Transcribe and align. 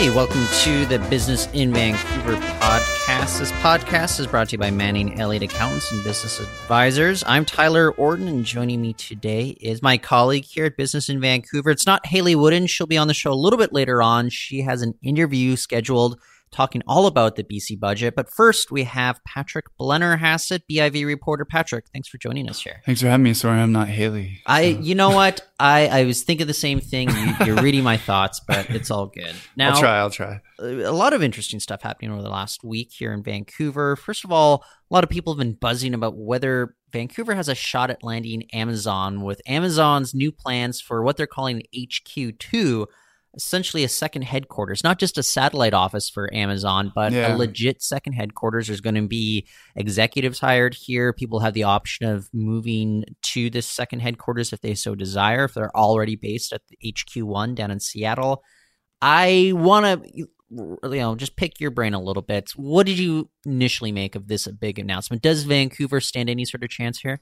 Hey, 0.00 0.08
welcome 0.08 0.46
to 0.62 0.86
the 0.86 0.98
Business 1.10 1.46
in 1.52 1.74
Vancouver 1.74 2.34
podcast. 2.58 3.38
This 3.38 3.52
podcast 3.52 4.18
is 4.18 4.26
brought 4.26 4.48
to 4.48 4.52
you 4.52 4.58
by 4.58 4.70
Manning 4.70 5.20
Elliott 5.20 5.42
Accountants 5.42 5.92
and 5.92 6.02
Business 6.02 6.40
Advisors. 6.40 7.22
I'm 7.26 7.44
Tyler 7.44 7.90
Orton, 7.92 8.26
and 8.26 8.42
joining 8.42 8.80
me 8.80 8.94
today 8.94 9.48
is 9.60 9.82
my 9.82 9.98
colleague 9.98 10.46
here 10.46 10.64
at 10.64 10.78
Business 10.78 11.10
in 11.10 11.20
Vancouver. 11.20 11.68
It's 11.68 11.84
not 11.84 12.06
Hayley 12.06 12.34
Woodin. 12.34 12.66
She'll 12.66 12.86
be 12.86 12.96
on 12.96 13.08
the 13.08 13.12
show 13.12 13.30
a 13.30 13.34
little 13.34 13.58
bit 13.58 13.74
later 13.74 14.00
on. 14.00 14.30
She 14.30 14.62
has 14.62 14.80
an 14.80 14.94
interview 15.02 15.54
scheduled 15.54 16.18
talking 16.52 16.82
all 16.86 17.06
about 17.06 17.36
the 17.36 17.44
BC 17.44 17.78
budget. 17.78 18.14
But 18.14 18.28
first, 18.30 18.70
we 18.70 18.84
have 18.84 19.20
Patrick 19.24 19.66
Blennerhassett, 19.78 20.60
BIV 20.70 21.06
reporter. 21.06 21.44
Patrick, 21.44 21.86
thanks 21.92 22.08
for 22.08 22.18
joining 22.18 22.48
us 22.48 22.62
here. 22.62 22.82
Thanks 22.84 23.00
for 23.00 23.08
having 23.08 23.24
me. 23.24 23.34
Sorry, 23.34 23.58
I'm 23.58 23.72
not 23.72 23.88
Hayley. 23.88 24.40
I, 24.46 24.62
you 24.62 24.94
know 24.94 25.10
what? 25.10 25.46
I, 25.58 25.86
I 25.88 26.04
was 26.04 26.22
thinking 26.22 26.46
the 26.46 26.54
same 26.54 26.80
thing. 26.80 27.10
You, 27.10 27.54
are 27.54 27.62
reading 27.62 27.84
my 27.84 27.96
thoughts, 27.96 28.40
but 28.46 28.70
it's 28.70 28.90
all 28.90 29.06
good. 29.06 29.34
Now, 29.56 29.72
I'll 29.72 29.80
try. 29.80 29.98
I'll 29.98 30.10
try. 30.10 30.40
A 30.58 30.92
lot 30.92 31.12
of 31.12 31.22
interesting 31.22 31.60
stuff 31.60 31.82
happening 31.82 32.12
over 32.12 32.22
the 32.22 32.30
last 32.30 32.64
week 32.64 32.92
here 32.92 33.12
in 33.12 33.22
Vancouver. 33.22 33.94
First 33.96 34.24
of 34.24 34.32
all, 34.32 34.64
a 34.90 34.94
lot 34.94 35.04
of 35.04 35.10
people 35.10 35.34
have 35.34 35.38
been 35.38 35.52
buzzing 35.52 35.92
about 35.92 36.16
whether 36.16 36.76
Vancouver 36.90 37.34
has 37.34 37.48
a 37.48 37.54
shot 37.54 37.90
at 37.90 38.02
landing 38.02 38.44
Amazon 38.52 39.22
with 39.22 39.42
Amazon's 39.46 40.14
new 40.14 40.32
plans 40.32 40.80
for 40.80 41.02
what 41.02 41.16
they're 41.16 41.26
calling 41.26 41.62
HQ2 41.76 42.86
essentially 43.34 43.84
a 43.84 43.88
second 43.88 44.22
headquarters, 44.22 44.82
not 44.82 44.98
just 44.98 45.18
a 45.18 45.22
satellite 45.22 45.74
office 45.74 46.10
for 46.10 46.32
Amazon, 46.34 46.90
but 46.94 47.12
yeah. 47.12 47.34
a 47.34 47.36
legit 47.36 47.82
second 47.82 48.14
headquarters. 48.14 48.66
There's 48.66 48.80
going 48.80 48.96
to 48.96 49.06
be 49.06 49.46
executives 49.76 50.40
hired 50.40 50.74
here. 50.74 51.12
People 51.12 51.40
have 51.40 51.54
the 51.54 51.62
option 51.62 52.06
of 52.06 52.28
moving 52.32 53.04
to 53.22 53.50
this 53.50 53.66
second 53.66 54.00
headquarters 54.00 54.52
if 54.52 54.60
they 54.60 54.74
so 54.74 54.94
desire, 54.94 55.44
if 55.44 55.54
they're 55.54 55.76
already 55.76 56.16
based 56.16 56.52
at 56.52 56.62
the 56.68 56.92
HQ1 56.92 57.54
down 57.54 57.70
in 57.70 57.80
Seattle. 57.80 58.42
I 59.00 59.52
want 59.54 60.04
to 60.04 60.12
you 60.12 60.28
know 60.82 61.14
just 61.14 61.36
pick 61.36 61.60
your 61.60 61.70
brain 61.70 61.94
a 61.94 62.02
little 62.02 62.22
bit. 62.22 62.50
What 62.56 62.86
did 62.86 62.98
you 62.98 63.30
initially 63.46 63.92
make 63.92 64.14
of 64.14 64.28
this 64.28 64.46
big 64.48 64.78
announcement? 64.78 65.22
Does 65.22 65.44
Vancouver 65.44 66.00
stand 66.00 66.28
any 66.28 66.44
sort 66.44 66.64
of 66.64 66.70
chance 66.70 67.00
here? 67.00 67.20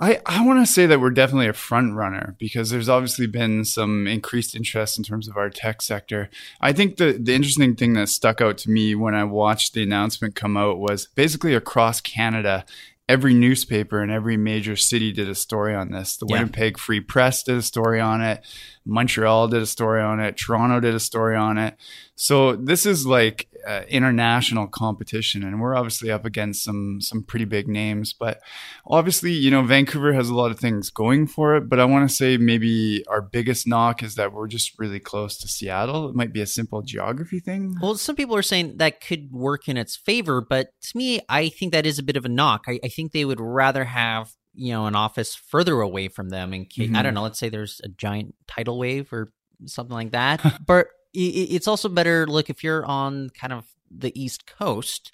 I, 0.00 0.20
I 0.26 0.44
want 0.44 0.66
to 0.66 0.72
say 0.72 0.86
that 0.86 1.00
we're 1.00 1.10
definitely 1.10 1.46
a 1.46 1.52
front 1.52 1.94
runner 1.94 2.34
because 2.38 2.70
there's 2.70 2.88
obviously 2.88 3.26
been 3.26 3.64
some 3.64 4.06
increased 4.06 4.56
interest 4.56 4.98
in 4.98 5.04
terms 5.04 5.28
of 5.28 5.36
our 5.36 5.50
tech 5.50 5.82
sector. 5.82 6.30
I 6.60 6.72
think 6.72 6.96
the, 6.96 7.12
the 7.12 7.34
interesting 7.34 7.76
thing 7.76 7.92
that 7.94 8.08
stuck 8.08 8.40
out 8.40 8.58
to 8.58 8.70
me 8.70 8.94
when 8.94 9.14
I 9.14 9.24
watched 9.24 9.74
the 9.74 9.84
announcement 9.84 10.34
come 10.34 10.56
out 10.56 10.78
was 10.78 11.06
basically 11.14 11.54
across 11.54 12.00
Canada, 12.00 12.64
every 13.08 13.34
newspaper 13.34 14.02
in 14.02 14.10
every 14.10 14.36
major 14.36 14.76
city 14.76 15.12
did 15.12 15.28
a 15.28 15.34
story 15.34 15.74
on 15.74 15.90
this. 15.90 16.16
The 16.16 16.26
yeah. 16.28 16.38
Winnipeg 16.38 16.78
Free 16.78 17.00
Press 17.00 17.42
did 17.42 17.56
a 17.56 17.62
story 17.62 18.00
on 18.00 18.20
it. 18.20 18.44
Montreal 18.84 19.48
did 19.48 19.62
a 19.62 19.66
story 19.66 20.02
on 20.02 20.20
it. 20.20 20.36
Toronto 20.36 20.80
did 20.80 20.94
a 20.94 21.00
story 21.00 21.36
on 21.36 21.58
it. 21.58 21.76
So 22.16 22.54
this 22.54 22.86
is 22.86 23.06
like 23.06 23.48
uh, 23.66 23.82
international 23.88 24.68
competition, 24.68 25.42
and 25.42 25.60
we're 25.60 25.74
obviously 25.74 26.10
up 26.10 26.24
against 26.24 26.62
some 26.62 27.00
some 27.00 27.24
pretty 27.24 27.44
big 27.44 27.66
names. 27.66 28.12
But 28.12 28.40
obviously, 28.86 29.32
you 29.32 29.50
know, 29.50 29.62
Vancouver 29.62 30.12
has 30.12 30.28
a 30.28 30.34
lot 30.34 30.50
of 30.50 30.60
things 30.60 30.90
going 30.90 31.26
for 31.26 31.56
it. 31.56 31.68
But 31.68 31.80
I 31.80 31.84
want 31.84 32.08
to 32.08 32.14
say 32.14 32.36
maybe 32.36 33.04
our 33.08 33.20
biggest 33.20 33.66
knock 33.66 34.02
is 34.02 34.14
that 34.14 34.32
we're 34.32 34.46
just 34.46 34.78
really 34.78 35.00
close 35.00 35.36
to 35.38 35.48
Seattle. 35.48 36.08
It 36.08 36.14
might 36.14 36.32
be 36.32 36.40
a 36.40 36.46
simple 36.46 36.82
geography 36.82 37.40
thing. 37.40 37.74
Well, 37.80 37.96
some 37.96 38.16
people 38.16 38.36
are 38.36 38.42
saying 38.42 38.76
that 38.76 39.00
could 39.00 39.32
work 39.32 39.68
in 39.68 39.76
its 39.76 39.96
favor, 39.96 40.40
but 40.40 40.68
to 40.82 40.96
me, 40.96 41.20
I 41.28 41.48
think 41.48 41.72
that 41.72 41.86
is 41.86 41.98
a 41.98 42.04
bit 42.04 42.16
of 42.16 42.24
a 42.24 42.28
knock. 42.28 42.64
I, 42.68 42.78
I 42.84 42.88
think 42.88 43.12
they 43.12 43.24
would 43.24 43.40
rather 43.40 43.84
have 43.84 44.32
you 44.54 44.72
know 44.72 44.86
an 44.86 44.94
office 44.94 45.34
further 45.34 45.80
away 45.80 46.06
from 46.06 46.28
them 46.28 46.54
in 46.54 46.66
case 46.66 46.86
mm-hmm. 46.86 46.96
I 46.96 47.02
don't 47.02 47.14
know. 47.14 47.22
Let's 47.22 47.40
say 47.40 47.48
there's 47.48 47.80
a 47.82 47.88
giant 47.88 48.34
tidal 48.46 48.78
wave 48.78 49.12
or 49.12 49.32
something 49.66 49.94
like 49.94 50.12
that, 50.12 50.60
but 50.66 50.86
it's 51.14 51.68
also 51.68 51.88
better 51.88 52.26
look 52.26 52.50
if 52.50 52.64
you're 52.64 52.84
on 52.84 53.30
kind 53.30 53.52
of 53.52 53.66
the 53.90 54.12
east 54.20 54.46
coast 54.46 55.12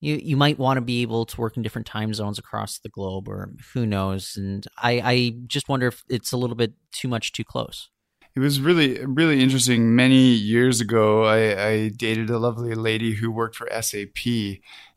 you 0.00 0.20
you 0.22 0.36
might 0.36 0.58
want 0.58 0.76
to 0.76 0.82
be 0.82 1.02
able 1.02 1.24
to 1.24 1.40
work 1.40 1.56
in 1.56 1.62
different 1.62 1.86
time 1.86 2.12
zones 2.12 2.38
across 2.38 2.78
the 2.78 2.88
globe 2.88 3.28
or 3.28 3.52
who 3.72 3.86
knows 3.86 4.36
and 4.36 4.66
i 4.78 4.92
i 5.04 5.34
just 5.46 5.68
wonder 5.68 5.86
if 5.86 6.04
it's 6.08 6.32
a 6.32 6.36
little 6.36 6.56
bit 6.56 6.74
too 6.92 7.08
much 7.08 7.32
too 7.32 7.44
close. 7.44 7.88
It 8.34 8.40
was 8.40 8.62
really 8.62 9.04
really 9.04 9.42
interesting. 9.42 9.94
Many 9.94 10.32
years 10.32 10.80
ago 10.80 11.24
I, 11.24 11.66
I 11.68 11.88
dated 11.88 12.30
a 12.30 12.38
lovely 12.38 12.74
lady 12.74 13.12
who 13.12 13.30
worked 13.30 13.56
for 13.56 13.68
sap 13.82 14.24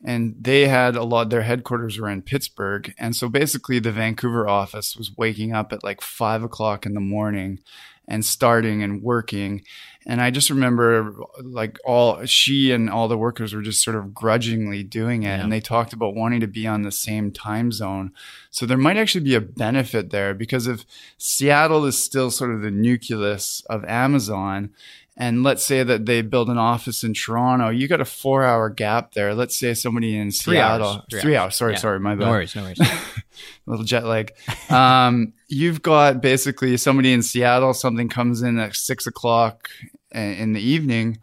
and 0.06 0.36
they 0.40 0.68
had 0.68 0.96
a 0.96 1.04
lot 1.04 1.30
their 1.30 1.42
headquarters 1.42 2.00
were 2.00 2.10
in 2.10 2.22
pittsburgh 2.22 2.94
and 2.98 3.14
so 3.16 3.28
basically 3.28 3.80
the 3.80 3.92
vancouver 3.92 4.48
office 4.48 4.96
was 4.96 5.16
waking 5.18 5.54
up 5.54 5.74
at 5.74 5.84
like 5.84 6.02
five 6.02 6.44
o'clock 6.44 6.86
in 6.86 6.94
the 6.94 7.02
morning 7.02 7.60
and 8.08 8.26
starting 8.26 8.84
and 8.84 9.02
working. 9.02 9.64
And 10.08 10.22
I 10.22 10.30
just 10.30 10.52
remember 10.52 11.14
like 11.42 11.80
all 11.84 12.24
she 12.26 12.72
and 12.72 12.90
all 12.90 13.08
the 13.08 13.18
workers 13.18 13.56
were 13.56 13.64
just 13.64 13.84
sort 13.84 13.96
of 13.96 14.14
grudgingly 14.14 14.84
doing 14.84 15.24
it. 15.24 15.28
Yeah. 15.28 15.42
And 15.42 15.52
they 15.52 15.60
talked 15.60 15.94
about 15.94 16.14
wanting 16.14 16.42
to 16.42 16.48
be 16.48 16.68
on 16.68 16.84
the 16.84 16.92
same 16.92 17.32
time 17.32 17.72
zone. 17.72 18.12
So 18.52 18.66
there 18.66 18.78
might 18.78 18.98
actually 18.98 19.24
be 19.24 19.36
a 19.36 19.42
benefit 19.42 20.12
there 20.12 20.36
because 20.36 20.68
if 20.68 20.86
Seattle 21.18 21.86
is 21.86 22.02
still 22.02 22.30
sort 22.30 22.54
of 22.54 22.62
the 22.62 22.72
nucleus 22.72 23.64
of 23.68 23.84
Amazon, 23.86 24.70
and 25.18 25.44
let's 25.44 25.64
say 25.64 25.84
that 25.84 26.06
they 26.06 26.22
build 26.22 26.50
an 26.50 26.58
office 26.58 27.03
in 27.03 27.14
Toronto, 27.14 27.70
you 27.70 27.88
got 27.88 28.02
a 28.02 28.06
four 28.06 28.44
hour 28.44 28.70
gap 28.70 29.14
there. 29.14 29.34
Let's 29.34 29.56
say 29.58 29.74
somebody 29.74 30.18
in 30.18 30.31
three 30.31 30.56
Seattle, 30.56 30.88
hours, 30.88 31.02
three, 31.09 31.22
three 31.22 31.36
hours. 31.36 31.44
hours. 31.44 31.56
Sorry, 31.56 31.74
yeah. 31.74 31.80
sorry, 31.80 32.00
my 32.00 32.16
bad. 32.16 32.26
No 32.26 32.31
worries, 32.31 32.56
no 32.56 32.64
worries. 32.64 32.80
a 32.80 33.00
little 33.66 33.86
jet 33.86 34.06
lag. 34.06 34.34
Um, 34.70 35.34
you've 35.48 35.81
got 35.81 36.22
basically 36.22 36.76
somebody 36.78 37.14
in 37.14 37.22
Seattle. 37.22 37.74
Something 37.74 38.09
comes 38.09 38.42
in 38.42 38.59
at 38.59 38.76
six 38.76 39.08
o'clock 39.08 39.70
in 40.12 40.53
the 40.53 40.62
evening. 40.62 41.20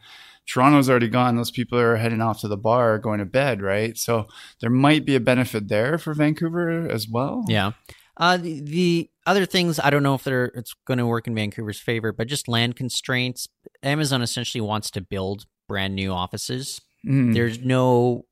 Toronto's 0.46 0.90
already 0.90 1.08
gone. 1.08 1.36
Those 1.36 1.50
people 1.50 1.78
are 1.78 1.96
heading 1.96 2.20
off 2.20 2.40
to 2.40 2.48
the 2.48 2.56
bar, 2.56 2.98
going 2.98 3.20
to 3.20 3.24
bed, 3.24 3.62
right? 3.62 3.96
So 3.96 4.26
there 4.60 4.70
might 4.70 5.04
be 5.04 5.14
a 5.14 5.20
benefit 5.20 5.68
there 5.68 5.98
for 5.98 6.14
Vancouver 6.14 6.88
as 6.90 7.08
well. 7.08 7.44
Yeah. 7.48 7.72
Uh, 8.16 8.36
the, 8.36 8.60
the 8.60 9.10
other 9.26 9.46
things, 9.46 9.78
I 9.78 9.90
don't 9.90 10.02
know 10.02 10.14
if 10.14 10.24
they're 10.24 10.46
it's 10.54 10.74
going 10.84 10.98
to 10.98 11.06
work 11.06 11.26
in 11.26 11.34
Vancouver's 11.34 11.78
favor, 11.78 12.12
but 12.12 12.26
just 12.26 12.48
land 12.48 12.76
constraints. 12.76 13.48
Amazon 13.82 14.22
essentially 14.22 14.60
wants 14.60 14.90
to 14.92 15.00
build 15.00 15.46
brand 15.68 15.94
new 15.94 16.12
offices. 16.12 16.80
Mm. 17.06 17.34
There's 17.34 17.60
no, 17.60 18.24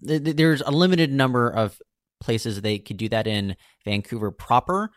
there's 0.00 0.60
a 0.62 0.70
limited 0.70 1.12
number 1.12 1.48
of 1.48 1.80
places 2.20 2.60
they 2.60 2.78
could 2.78 2.96
do 2.96 3.08
that 3.08 3.26
in 3.26 3.56
Vancouver 3.84 4.30
proper. 4.30 4.90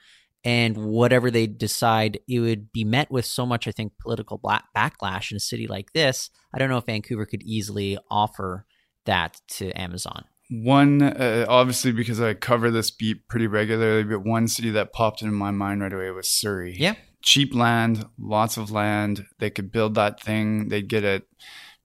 And 0.44 0.78
whatever 0.78 1.32
they 1.32 1.48
decide, 1.48 2.20
it 2.30 2.40
would 2.40 2.72
be 2.72 2.84
met 2.84 3.10
with 3.10 3.26
so 3.26 3.48
much, 3.48 3.68
I 3.68 3.72
think, 3.72 3.94
political 4.00 4.40
backlash 4.40 5.32
in 5.32 5.38
a 5.38 5.40
city 5.40 5.66
like 5.66 5.92
this. 5.94 6.30
I 6.54 6.60
don't 6.60 6.70
know 6.70 6.78
if 6.78 6.86
Vancouver 6.86 7.26
could 7.26 7.42
easily 7.42 7.98
offer 8.12 8.68
that 9.06 9.42
to 9.48 9.72
Amazon. 9.72 10.26
One, 10.52 11.02
uh, 11.02 11.48
obviously, 11.50 11.92
because 11.92 12.22
I 12.22 12.36
cover 12.36 12.70
this 12.70 12.92
beat 12.92 13.28
pretty 13.28 13.48
regularly, 13.48 14.04
but 14.04 14.24
one 14.24 14.48
city 14.48 14.70
that 14.72 14.94
popped 14.94 15.24
into 15.24 15.34
my 15.34 15.50
mind 15.50 15.82
right 15.82 15.92
away 15.92 16.12
was 16.12 16.30
Surrey. 16.30 16.76
Yeah. 16.78 16.94
Cheap 17.25 17.53
land, 17.53 18.06
lots 18.18 18.56
of 18.56 18.72
land. 18.72 19.25
They 19.40 19.50
could 19.50 19.72
build 19.72 19.96
that 19.96 20.22
thing. 20.22 20.69
They'd 20.69 20.88
get 20.88 21.03
it 21.03 21.28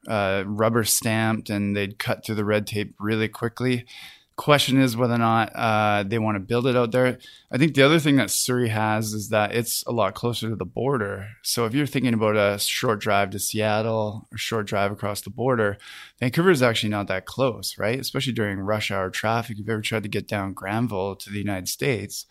uh, 0.07 0.45
rubber 0.47 0.85
stamped 0.85 1.51
and 1.51 1.77
they'd 1.77 1.99
cut 1.99 2.25
through 2.25 2.37
the 2.37 2.45
red 2.45 2.67
tape 2.67 2.95
really 3.01 3.29
quickly 3.29 3.87
question 4.41 4.81
is 4.81 4.97
whether 4.97 5.13
or 5.13 5.19
not 5.19 5.53
uh, 5.55 6.03
they 6.03 6.19
want 6.19 6.35
to 6.35 6.41
build 6.41 6.67
it 6.67 6.75
out 6.75 6.93
there. 6.93 7.19
I 7.53 7.59
think 7.59 7.75
the 7.75 7.83
other 7.83 7.99
thing 7.99 8.17
that 8.17 8.31
Surrey 8.31 8.71
has 8.71 9.13
is 9.13 9.29
that 9.29 9.55
it's 9.55 9.85
a 9.87 9.93
lot 9.93 10.15
closer 10.15 10.49
to 10.49 10.57
the 10.57 10.65
border. 10.65 11.29
So 11.43 11.67
if 11.67 11.75
you're 11.75 11.85
thinking 11.85 12.15
about 12.15 12.37
a 12.37 12.59
short 12.59 13.01
drive 13.01 13.31
to 13.31 13.39
Seattle 13.39 14.27
or 14.33 14.39
short 14.39 14.67
drive 14.67 14.93
across 14.93 15.21
the 15.21 15.29
border, 15.29 15.77
Vancouver 16.21 16.51
is 16.51 16.63
actually 16.63 16.91
not 16.91 17.09
that 17.09 17.25
close, 17.25 17.79
right? 17.79 17.99
Especially 17.99 18.33
during 18.33 18.61
rush 18.61 18.91
hour 18.91 19.11
traffic. 19.11 19.53
If 19.53 19.59
you've 19.59 19.69
ever 19.71 19.81
tried 19.81 20.03
to 20.03 20.09
get 20.09 20.29
down 20.29 20.53
Granville 20.53 21.17
to 21.17 21.31
the 21.31 21.39
United 21.39 21.69
States, 21.69 22.27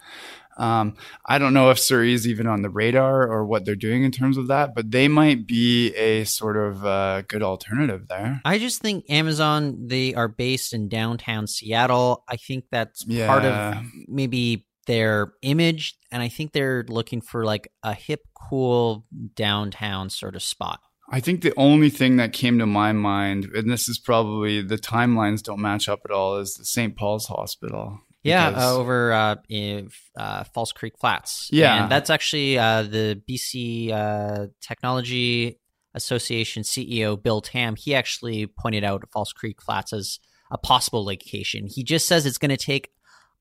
um, 0.58 0.96
I 1.26 1.40
don't 1.40 1.54
know 1.54 1.70
if 1.72 1.80
Surrey 1.80 2.14
is 2.14 2.28
even 2.28 2.46
on 2.46 2.62
the 2.62 2.70
radar 2.70 3.24
or 3.24 3.46
what 3.46 3.66
they're 3.66 3.76
doing 3.76 4.04
in 4.04 4.12
terms 4.12 4.38
of 4.38 4.48
that, 4.48 4.76
but 4.76 4.92
they 4.92 5.08
might 5.08 5.48
be 5.48 5.96
a 5.96 6.26
sort 6.26 6.58
of 6.58 6.86
uh, 6.86 7.24
good 7.24 7.42
alternative 7.42 8.08
there. 8.10 8.42
I 8.46 8.60
just 8.60 8.82
think 8.82 9.06
Amazon, 9.10 9.88
they 9.88 10.14
are 10.14 10.28
based 10.28 10.74
in 10.74 10.90
downtown 10.90 11.48
Seattle. 11.48 12.24
I 12.28 12.36
think 12.36 12.66
that's 12.72 13.06
yeah. 13.08 13.28
part 13.28 13.46
of 13.46 13.84
maybe 14.08 14.66
their 14.86 15.34
image. 15.42 15.98
And 16.12 16.22
I 16.22 16.28
think 16.28 16.52
they're 16.52 16.84
looking 16.88 17.22
for 17.22 17.46
like 17.46 17.72
a 17.84 17.94
hip, 17.94 18.22
cool 18.34 19.06
downtown 19.36 20.10
sort 20.10 20.36
of 20.36 20.44
spot. 20.44 20.82
I 21.12 21.20
think 21.20 21.42
the 21.42 21.54
only 21.58 21.90
thing 21.90 22.18
that 22.18 22.34
came 22.34 22.60
to 22.60 22.66
my 22.66 22.92
mind, 22.92 23.46
and 23.56 23.70
this 23.70 23.90
is 23.90 23.98
probably 23.98 24.62
the 24.62 24.78
timelines 24.78 25.42
don't 25.42 25.60
match 25.60 25.90
up 25.90 26.02
at 26.06 26.12
all, 26.12 26.38
is 26.38 26.54
the 26.54 26.66
St. 26.66 26.96
Paul's 26.96 27.28
Hospital. 27.28 28.00
Yeah, 28.22 28.50
uh, 28.50 28.76
over 28.76 29.14
uh, 29.14 29.36
in 29.48 29.90
uh, 30.18 30.44
False 30.44 30.72
Creek 30.72 30.94
Flats. 31.00 31.50
Yeah, 31.52 31.84
and 31.84 31.92
that's 31.92 32.10
actually 32.10 32.58
uh, 32.58 32.84
the 32.84 33.22
BC 33.28 33.92
uh, 33.92 34.48
Technology 34.62 35.58
Association 35.94 36.64
CEO 36.64 37.22
Bill 37.22 37.42
Tam. 37.42 37.76
He 37.76 37.96
actually 37.96 38.46
pointed 38.46 38.84
out 38.84 39.04
False 39.12 39.32
Creek 39.32 39.62
Flats 39.62 39.94
as 39.94 40.20
a 40.52 40.58
possible 40.58 41.06
location. 41.06 41.68
He 41.68 41.84
just 41.84 42.08
says 42.08 42.26
it's 42.26 42.38
going 42.38 42.50
to 42.50 42.58
take 42.58 42.92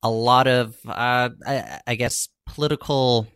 a 0.03 0.11
lot 0.11 0.47
of, 0.47 0.77
uh, 0.87 1.31
I, 1.47 1.81
I 1.87 1.95
guess, 1.97 2.29
political 2.47 3.27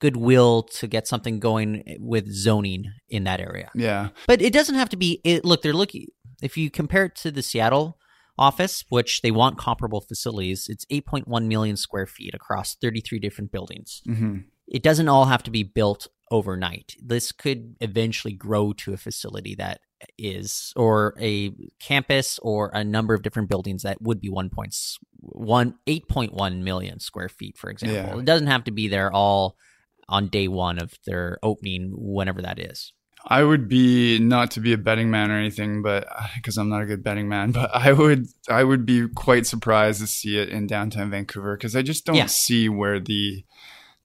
goodwill 0.00 0.62
to 0.64 0.86
get 0.86 1.06
something 1.06 1.38
going 1.38 1.96
with 2.00 2.32
zoning 2.32 2.86
in 3.08 3.24
that 3.24 3.40
area. 3.40 3.70
Yeah. 3.74 4.08
But 4.26 4.42
it 4.42 4.52
doesn't 4.52 4.74
have 4.74 4.88
to 4.90 4.96
be. 4.96 5.20
It, 5.24 5.44
look, 5.44 5.62
they're 5.62 5.72
looking. 5.72 6.06
If 6.42 6.56
you 6.56 6.70
compare 6.70 7.04
it 7.04 7.14
to 7.16 7.30
the 7.30 7.42
Seattle 7.42 7.98
office, 8.38 8.84
which 8.88 9.20
they 9.20 9.30
want 9.30 9.58
comparable 9.58 10.00
facilities, 10.00 10.66
it's 10.68 10.86
8.1 10.86 11.46
million 11.46 11.76
square 11.76 12.06
feet 12.06 12.34
across 12.34 12.74
33 12.74 13.18
different 13.18 13.52
buildings. 13.52 14.02
hmm 14.06 14.38
It 14.66 14.82
doesn't 14.82 15.08
all 15.08 15.26
have 15.26 15.42
to 15.44 15.50
be 15.50 15.62
built 15.62 16.08
overnight. 16.30 16.96
This 17.02 17.32
could 17.32 17.76
eventually 17.80 18.32
grow 18.32 18.72
to 18.74 18.94
a 18.94 18.96
facility 18.96 19.54
that 19.56 19.80
is, 20.16 20.72
or 20.76 21.14
a 21.20 21.52
campus, 21.78 22.38
or 22.40 22.70
a 22.72 22.82
number 22.82 23.12
of 23.12 23.22
different 23.22 23.50
buildings 23.50 23.82
that 23.82 24.00
would 24.00 24.20
be 24.20 24.30
1.1, 24.30 25.74
8.1 25.86 26.62
million 26.62 27.00
square 27.00 27.28
feet, 27.28 27.58
for 27.58 27.68
example. 27.68 28.14
Yeah. 28.14 28.18
It 28.20 28.24
doesn't 28.24 28.46
have 28.46 28.64
to 28.64 28.70
be 28.70 28.88
there 28.88 29.12
all 29.12 29.56
on 30.10 30.28
day 30.28 30.48
one 30.48 30.78
of 30.78 30.92
their 31.06 31.38
opening, 31.42 31.92
whenever 31.94 32.42
that 32.42 32.58
is. 32.58 32.92
I 33.26 33.42
would 33.42 33.68
be 33.68 34.18
not 34.18 34.50
to 34.52 34.60
be 34.60 34.72
a 34.72 34.78
betting 34.78 35.10
man 35.10 35.30
or 35.30 35.36
anything, 35.38 35.82
but 35.82 36.06
because 36.36 36.56
I'm 36.58 36.68
not 36.68 36.82
a 36.82 36.86
good 36.86 37.02
betting 37.02 37.28
man, 37.28 37.52
but 37.52 37.70
I 37.74 37.92
would 37.92 38.26
I 38.48 38.64
would 38.64 38.84
be 38.86 39.08
quite 39.08 39.46
surprised 39.46 40.00
to 40.00 40.06
see 40.06 40.38
it 40.38 40.48
in 40.48 40.66
downtown 40.66 41.10
Vancouver 41.10 41.56
because 41.56 41.76
I 41.76 41.82
just 41.82 42.04
don't 42.06 42.16
Yeah. 42.16 42.26
see 42.26 42.68
where 42.68 42.98
the 43.00 43.44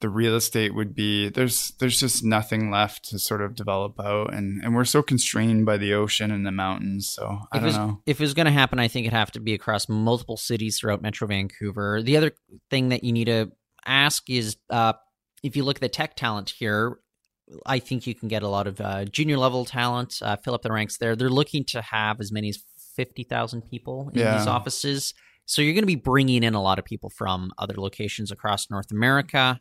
the 0.02 0.10
real 0.10 0.36
estate 0.36 0.76
would 0.76 0.94
be. 0.94 1.30
There's 1.30 1.72
there's 1.80 1.98
just 1.98 2.26
nothing 2.26 2.70
left 2.70 3.06
to 3.10 3.18
sort 3.18 3.42
of 3.42 3.56
develop 3.56 3.98
out, 4.02 4.34
and 4.34 4.62
and 4.62 4.76
we're 4.76 4.84
so 4.84 5.02
constrained 5.02 5.66
by 5.66 5.78
the 5.78 5.94
ocean 5.94 6.30
and 6.32 6.46
the 6.46 6.52
mountains. 6.52 7.10
So 7.10 7.40
I 7.54 7.58
if 7.58 7.64
don't 7.64 7.74
know. 7.74 8.02
If 8.06 8.20
it's 8.20 8.34
going 8.34 8.48
to 8.48 8.52
happen, 8.52 8.80
I 8.80 8.90
think 8.90 9.08
it'd 9.08 9.18
have 9.18 9.32
to 9.32 9.40
be 9.40 9.54
across 9.54 9.88
multiple 9.88 10.36
cities 10.36 10.78
throughout 10.78 11.02
Metro 11.02 11.26
Vancouver. 11.28 12.02
The 12.04 12.18
other 12.18 12.32
thing 12.70 12.90
that 12.90 13.06
you 13.06 13.14
need 13.14 13.26
to 13.26 13.54
ask 13.86 14.30
is 14.30 14.58
uh, 14.70 14.94
if 15.46 15.56
you 15.56 15.64
look 15.64 15.78
at 15.78 15.82
the 15.82 15.90
tech 15.90 16.16
talent 16.16 16.50
here, 16.58 16.98
I 17.66 17.78
think 17.80 18.08
you 18.08 18.16
can 18.16 18.28
get 18.28 18.42
a 18.42 18.48
lot 18.48 18.66
of 18.68 18.82
uh, 18.82 19.06
junior 19.06 19.38
level 19.38 19.66
talent, 19.66 20.16
uh, 20.22 20.36
fill 20.38 20.56
up 20.56 20.64
the 20.64 20.72
ranks 20.72 20.98
there. 20.98 21.16
They're 21.16 21.30
looking 21.30 21.64
to 21.66 21.82
have 21.82 22.20
as 22.20 22.32
many 22.32 22.50
as 22.50 22.58
50,000 22.96 23.62
people 23.70 24.10
in 24.14 24.20
Yeah. 24.22 24.38
these 24.38 24.48
offices. 24.48 25.14
So 25.46 25.62
you're 25.62 25.74
going 25.74 25.84
to 25.84 25.88
be 25.88 25.96
bringing 25.96 26.42
in 26.42 26.56
a 26.56 26.62
lot 26.62 26.80
of 26.80 26.86
people 26.86 27.12
from 27.12 27.52
other 27.60 27.76
locations 27.78 28.32
across 28.32 28.72
North 28.72 28.90
America. 28.92 29.60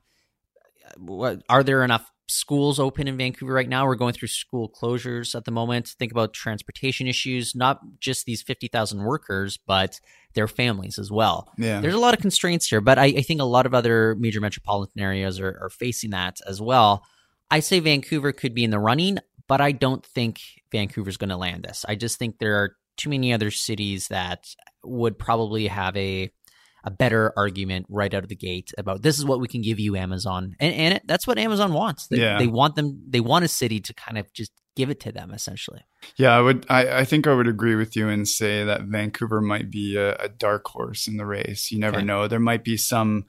What, 0.97 1.43
are 1.49 1.63
there 1.63 1.83
enough 1.85 2.11
schools 2.27 2.81
open 2.81 3.09
in 3.09 3.17
Vancouver 3.17 3.53
right 3.53 3.69
now? 3.69 3.87
We're 3.87 3.95
going 3.95 4.15
through 4.15 4.29
school 4.29 4.71
closures 4.71 5.35
at 5.35 5.45
the 5.45 5.51
moment. 5.51 5.89
Think 5.99 6.13
about 6.13 6.33
transportation 6.33 7.07
issues, 7.07 7.55
not 7.55 7.81
just 8.01 8.27
these 8.27 8.43
50,000 8.43 9.03
workers, 9.03 9.59
but 9.59 10.01
their 10.35 10.49
families 10.49 10.99
as 10.99 11.11
well. 11.11 11.53
Yeah, 11.57 11.81
There's 11.81 11.95
a 11.95 11.99
lot 11.99 12.15
of 12.15 12.21
constraints 12.21 12.69
here, 12.69 12.81
but 12.81 12.99
I, 12.99 13.07
I 13.07 13.23
think 13.23 13.41
a 13.41 13.45
lot 13.45 13.67
of 13.67 13.75
other 13.75 14.15
major 14.17 14.41
metropolitan 14.41 15.01
areas 15.01 15.41
are, 15.41 15.59
are 15.63 15.71
facing 15.71 16.11
that 16.11 16.39
as 16.47 16.61
well. 16.61 17.05
I 17.51 17.61
say 17.61 17.81
Vancouver 17.81 18.33
could 18.33 18.55
be 18.55 18.65
in 18.65 18.71
the 18.71 18.79
running, 18.79 19.19
but 19.47 19.61
I 19.61 19.73
don't 19.73 20.05
think 20.05 20.41
Vancouver's 20.73 21.17
going 21.17 21.31
to 21.31 21.37
land 21.37 21.65
this. 21.65 21.85
I 21.89 21.95
just 21.95 22.19
think 22.19 22.39
there 22.39 22.57
are 22.57 22.77
too 22.97 23.11
many 23.11 23.33
other 23.33 23.51
cities 23.51 24.09
that 24.09 24.47
would 24.83 25.19
probably 25.19 25.67
have 25.67 25.97
a 25.97 26.31
a 26.85 26.91
better 26.91 27.33
argument 27.37 27.87
right 27.89 28.13
out 28.15 28.23
of 28.23 28.29
the 28.29 28.37
gate 28.37 28.73
about 28.79 29.03
this 29.03 29.19
is 29.19 29.25
what 29.25 29.41
we 29.41 29.49
can 29.49 29.63
give 29.63 29.81
you 29.81 29.97
Amazon. 29.97 30.55
And 30.61 30.75
and 30.75 30.95
it, 30.95 31.03
that's 31.07 31.27
what 31.27 31.39
Amazon 31.39 31.73
wants. 31.73 32.07
They, 32.09 32.19
Yeah. 32.19 32.39
they 32.39 32.47
want 32.47 32.77
them 32.77 33.03
they 33.09 33.21
want 33.21 33.45
a 33.45 33.49
city 33.49 33.81
to 33.81 33.95
kind 33.95 34.19
of 34.19 34.33
just 34.33 34.53
give 34.77 34.91
it 34.91 35.01
to 35.01 35.13
them 35.13 35.33
essentially. 35.33 35.81
Yeah, 36.17 36.37
I 36.37 36.41
would. 36.41 36.67
I, 36.69 36.99
I 37.01 37.05
think 37.05 37.27
I 37.27 37.33
would 37.35 37.47
agree 37.49 37.75
with 37.77 37.97
you 37.97 38.09
and 38.09 38.29
say 38.29 38.65
that 38.65 38.83
Vancouver 38.83 39.41
might 39.41 39.71
be 39.71 39.97
a, 39.97 40.15
a 40.17 40.29
dark 40.29 40.67
horse 40.69 41.07
in 41.07 41.17
the 41.17 41.25
race. 41.25 41.71
You 41.73 41.79
never 41.79 41.97
Okay. 41.99 42.05
know. 42.07 42.29
There 42.29 42.39
might 42.41 42.65
be 42.65 42.77
some 42.77 43.25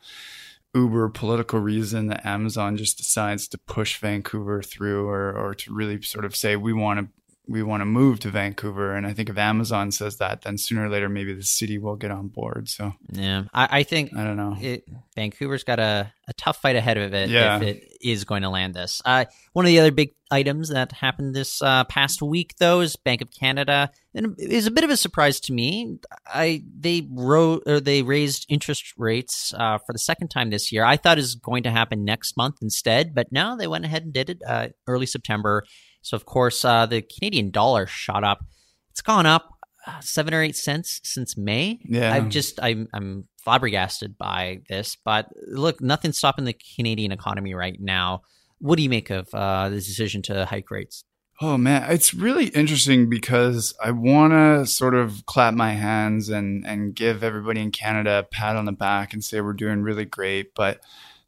uber 0.74 1.08
political 1.08 1.60
reason 1.60 2.08
that 2.08 2.26
Amazon 2.26 2.76
just 2.76 2.98
decides 2.98 3.48
to 3.48 3.58
push 3.60 3.98
Vancouver 4.00 4.62
through, 4.62 5.08
or 5.08 5.32
or 5.32 5.56
to 5.56 5.74
really 5.74 6.02
sort 6.02 6.26
of 6.26 6.36
say 6.36 6.56
we 6.58 6.74
want 6.74 7.00
to 7.00 7.08
we 7.48 7.62
want 7.64 7.82
to 7.82 7.86
move 7.86 8.20
to 8.22 8.30
Vancouver. 8.30 8.96
And 8.96 9.06
I 9.06 9.14
think 9.14 9.30
if 9.30 9.38
Amazon 9.38 9.92
says 9.92 10.18
that, 10.18 10.42
then 10.42 10.58
sooner 10.58 10.86
or 10.86 10.90
later 10.90 11.10
maybe 11.10 11.34
the 11.34 11.44
city 11.44 11.78
will 11.78 11.96
get 11.96 12.12
on 12.12 12.28
board. 12.30 12.68
So 12.70 12.94
Yeah. 13.12 13.44
I, 13.54 13.80
I 13.80 13.84
think 13.84 14.16
I 14.16 14.24
don't 14.24 14.38
know. 14.38 14.56
it, 14.60 14.88
Vancouver's 15.16 15.64
got 15.64 15.80
a, 15.80 16.12
a 16.28 16.34
tough 16.34 16.58
fight 16.58 16.76
ahead 16.76 16.98
of 16.98 17.14
it 17.14 17.30
Yeah. 17.30 17.58
if 17.58 17.62
it 17.64 17.98
is 18.02 18.24
going 18.24 18.42
to 18.42 18.50
land 18.50 18.74
this. 18.74 19.02
Uh, 19.06 19.26
one 19.54 19.66
of 19.66 19.68
the 19.68 19.80
other 19.80 19.92
big 19.92 20.12
items 20.32 20.70
that 20.70 20.92
happened 20.92 21.36
this 21.36 21.62
uh, 21.62 21.84
past 21.86 22.22
week, 22.22 22.56
though, 22.58 22.80
is 22.82 22.96
Bank 22.96 23.22
of 23.22 23.30
Canada, 23.32 23.92
and 24.16 24.36
it 24.40 24.52
is 24.52 24.66
a 24.66 24.72
bit 24.72 24.84
of 24.84 24.90
a 24.90 24.98
surprise 24.98 25.40
to 25.42 25.54
me. 25.54 26.00
I 26.26 26.64
they 26.80 27.08
wrote 27.12 27.64
or 27.68 27.80
they 27.80 28.02
raised 28.02 28.46
interest 28.50 28.94
rates 28.98 29.54
uh, 29.56 29.78
for 29.78 29.94
the 29.94 30.00
second 30.00 30.30
time 30.30 30.50
this 30.50 30.72
year. 30.72 30.84
I 30.84 30.98
thought 30.98 31.18
it 31.20 31.22
was 31.22 31.36
going 31.36 31.64
to 31.64 31.72
happen 31.72 32.04
next 32.04 32.36
month 32.38 32.58
instead, 32.62 33.14
but 33.14 33.32
no, 33.32 33.56
they 33.56 33.68
went 33.68 33.86
ahead 33.86 34.04
and 34.04 34.14
did 34.14 34.30
it 34.32 34.42
uh, 34.48 34.70
early 34.88 35.06
September. 35.06 35.64
So 36.06 36.16
of 36.16 36.26
course, 36.26 36.64
uh, 36.64 36.86
the 36.86 37.02
Canadian 37.02 37.50
dollar 37.50 37.88
shot 37.88 38.24
up. 38.24 38.46
It's 38.92 39.02
gone 39.02 39.26
up 39.26 39.50
uh, 39.88 40.00
seven 40.02 40.36
or 40.36 40.44
eight 40.44 40.56
cents 40.56 41.02
since 41.04 41.36
May. 41.36 41.80
Yeah. 41.84 42.14
I've 42.14 42.30
just 42.30 42.60
I'm 42.62 42.88
I'm 42.94 43.28
flabbergasted 43.44 44.16
by 44.16 44.62
this, 44.70 44.96
but 45.04 45.30
look, 45.48 45.82
nothing's 45.82 46.20
stopping 46.20 46.46
the 46.46 46.56
Canadian 46.76 47.12
economy 47.12 47.56
right 47.56 47.82
now. 47.82 48.22
What 48.60 48.78
do 48.78 48.84
you 48.84 48.90
make 48.90 49.10
of 49.10 49.34
uh, 49.34 49.70
the 49.70 49.78
decision 49.78 50.22
to 50.24 50.46
hike 50.46 50.70
rates? 50.70 51.04
Oh 51.42 51.58
man, 51.58 51.92
it's 51.92 52.14
really 52.14 52.50
interesting 52.50 53.10
because 53.10 53.74
I 53.84 53.90
want 53.90 54.32
to 54.32 54.68
sort 54.68 54.94
of 54.94 55.26
clap 55.26 55.56
my 55.56 55.72
hands 55.74 56.30
and 56.30 56.68
and 56.68 56.94
give 56.94 57.24
everybody 57.24 57.62
in 57.62 57.72
Canada 57.72 58.20
a 58.20 58.24
pat 58.24 58.56
on 58.56 58.66
the 58.66 58.72
back 58.72 59.12
and 59.14 59.24
say 59.24 59.42
we're 59.42 59.54
doing 59.54 59.82
really 59.82 60.06
great, 60.06 60.54
but 60.54 60.82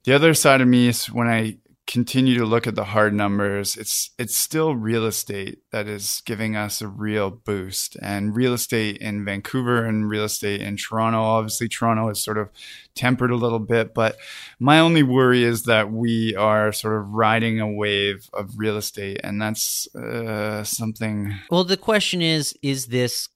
the 0.03 0.13
other 0.13 0.35
side 0.35 0.61
of 0.61 0.67
me 0.67 0.87
is 0.87 1.07
when 1.07 1.27
I 1.27 1.57
continue 1.87 2.37
to 2.37 2.45
look 2.45 2.67
at 2.67 2.75
the 2.75 2.83
hard 2.83 3.13
numbers, 3.13 3.77
it's 3.77 4.11
it's 4.19 4.35
still 4.37 4.75
real 4.75 5.05
estate 5.05 5.59
that 5.71 5.87
is 5.87 6.21
giving 6.25 6.55
us 6.55 6.81
a 6.81 6.87
real 6.87 7.31
boost. 7.31 7.97
And 8.01 8.35
real 8.35 8.53
estate 8.53 8.97
in 8.97 9.25
Vancouver 9.25 9.85
and 9.85 10.09
real 10.09 10.25
estate 10.25 10.61
in 10.61 10.75
Toronto, 10.77 11.19
obviously 11.19 11.69
Toronto 11.69 12.09
is 12.09 12.21
sort 12.21 12.37
of 12.37 12.49
tempered 12.93 13.31
a 13.31 13.35
little 13.35 13.59
bit, 13.59 13.93
but 13.93 14.17
my 14.59 14.79
only 14.79 15.01
worry 15.03 15.43
is 15.43 15.63
that 15.63 15.91
we 15.91 16.35
are 16.35 16.71
sort 16.71 16.99
of 16.99 17.07
riding 17.09 17.59
a 17.59 17.71
wave 17.71 18.29
of 18.33 18.57
real 18.57 18.77
estate, 18.77 19.21
and 19.23 19.41
that's 19.41 19.87
uh, 19.95 20.63
something. 20.63 21.33
Well, 21.49 21.63
the 21.63 21.77
question 21.77 22.21
is: 22.21 22.53
Is 22.61 22.87
this 22.87 23.29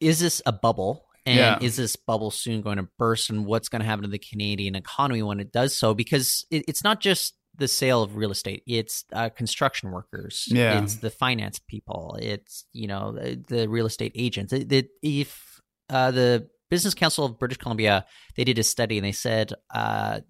is 0.00 0.20
this 0.20 0.42
a 0.46 0.52
bubble? 0.52 1.04
And 1.26 1.36
Yeah. 1.36 1.58
is 1.60 1.76
this 1.76 1.94
bubble 1.94 2.30
soon 2.30 2.62
going 2.62 2.78
to 2.78 2.88
burst? 2.98 3.28
And 3.28 3.44
what's 3.44 3.68
going 3.68 3.80
to 3.80 3.86
happen 3.86 4.04
to 4.04 4.08
the 4.08 4.18
Canadian 4.18 4.74
economy 4.74 5.22
when 5.22 5.40
it 5.40 5.52
does 5.52 5.76
so? 5.76 5.92
Because 5.92 6.46
it, 6.50 6.64
it's 6.66 6.82
not 6.82 7.00
just 7.00 7.34
the 7.58 7.68
sale 7.68 8.02
of 8.02 8.16
real 8.16 8.30
estate; 8.30 8.62
it's 8.66 9.04
uh, 9.12 9.28
construction 9.28 9.90
workers, 9.90 10.46
Yeah. 10.50 10.82
it's 10.82 10.96
the 10.96 11.10
finance 11.10 11.58
people, 11.58 12.16
it's 12.20 12.64
you 12.72 12.86
know 12.88 13.12
the, 13.12 13.42
the 13.48 13.68
real 13.68 13.86
estate 13.86 14.12
agents. 14.14 14.52
It, 14.52 14.72
it, 14.72 14.88
if 15.02 15.60
uh, 15.90 16.10
the 16.10 16.48
Business 16.70 16.94
Council 16.94 17.24
of 17.24 17.38
British 17.38 17.58
Columbia 17.58 18.04
they 18.36 18.44
did 18.44 18.58
a 18.58 18.62
study 18.62 18.98
and 18.98 19.04
they 19.04 19.12
said 19.12 19.52
uh, 19.74 20.20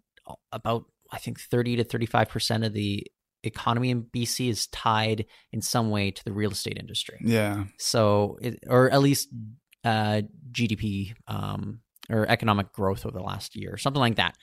about 0.52 0.85
I 1.12 1.18
think 1.18 1.38
thirty 1.40 1.76
to 1.76 1.85
thirty 1.85 2.06
five 2.06 2.28
percent 2.28 2.64
of 2.64 2.73
the 2.73 3.06
economy 3.44 3.90
in 3.90 4.02
BC 4.02 4.49
is 4.49 4.66
tied 4.68 5.25
in 5.52 5.62
some 5.62 5.90
way 5.90 6.11
to 6.11 6.25
the 6.25 6.32
real 6.32 6.50
estate 6.50 6.76
industry. 6.78 7.20
Yeah, 7.25 7.64
So, 7.78 8.37
it, 8.42 8.58
or 8.66 8.90
at 8.90 9.00
least 9.00 9.28
uh, 9.85 10.23
GDP 10.50 11.14
um, 11.28 11.80
or 12.11 12.26
economic 12.28 12.73
growth 12.73 13.06
over 13.06 13.16
the 13.16 13.23
last 13.25 13.54
year, 13.54 13.76
something 13.76 14.00
like 14.00 14.16
that. 14.16 14.35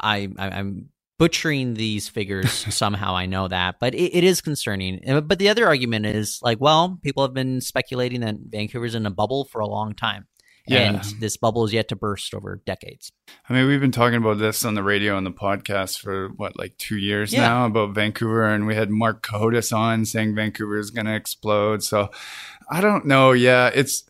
I, 0.00 0.28
I 0.36 0.48
I'm 0.50 0.88
butchering 1.18 1.74
these 1.74 2.08
figures 2.08 2.50
somehow. 2.74 3.14
I 3.16 3.26
know 3.26 3.48
that, 3.48 3.76
but 3.80 3.94
it, 3.94 4.16
it 4.16 4.24
is 4.24 4.40
concerning. 4.40 5.00
Uh, 5.08 5.20
But 5.20 5.38
the 5.38 5.48
other 5.48 5.66
argument 5.66 6.06
is 6.06 6.38
like, 6.42 6.60
well, 6.60 6.98
people 7.02 7.22
have 7.24 7.34
been 7.34 7.60
speculating 7.60 8.20
that 8.20 8.36
Vancouver's 8.48 8.94
in 8.94 9.06
a 9.06 9.10
bubble 9.10 9.44
for 9.44 9.60
a 9.60 9.66
long 9.66 9.94
time. 9.94 10.26
Yeah. 10.66 10.78
And 10.78 11.04
this 11.20 11.36
bubble 11.36 11.66
is 11.66 11.74
yet 11.74 11.88
to 11.88 11.96
burst 11.96 12.32
over 12.32 12.62
decades. 12.64 13.12
I 13.50 13.52
mean, 13.52 13.66
we've 13.66 13.82
been 13.82 13.92
talking 13.92 14.16
about 14.16 14.38
this 14.38 14.64
on 14.64 14.74
the 14.74 14.82
radio 14.82 15.18
and 15.18 15.26
the 15.26 15.30
podcast 15.30 15.98
for 16.00 16.30
what, 16.36 16.58
like 16.58 16.78
two 16.78 16.96
years 16.96 17.34
Yeah. 17.34 17.40
now 17.42 17.66
about 17.66 17.94
Vancouver, 17.94 18.44
and 18.46 18.66
we 18.66 18.74
had 18.74 18.88
Marc 18.88 19.22
Cohodes 19.22 19.72
on 19.72 20.06
saying 20.06 20.34
Vancouver 20.34 20.78
is 20.78 20.90
going 20.90 21.04
to 21.04 21.14
explode. 21.14 21.82
So 21.82 22.10
I 22.70 22.80
don't 22.80 23.04
know. 23.04 23.32
Yeah, 23.32 23.70
it's 23.74 24.04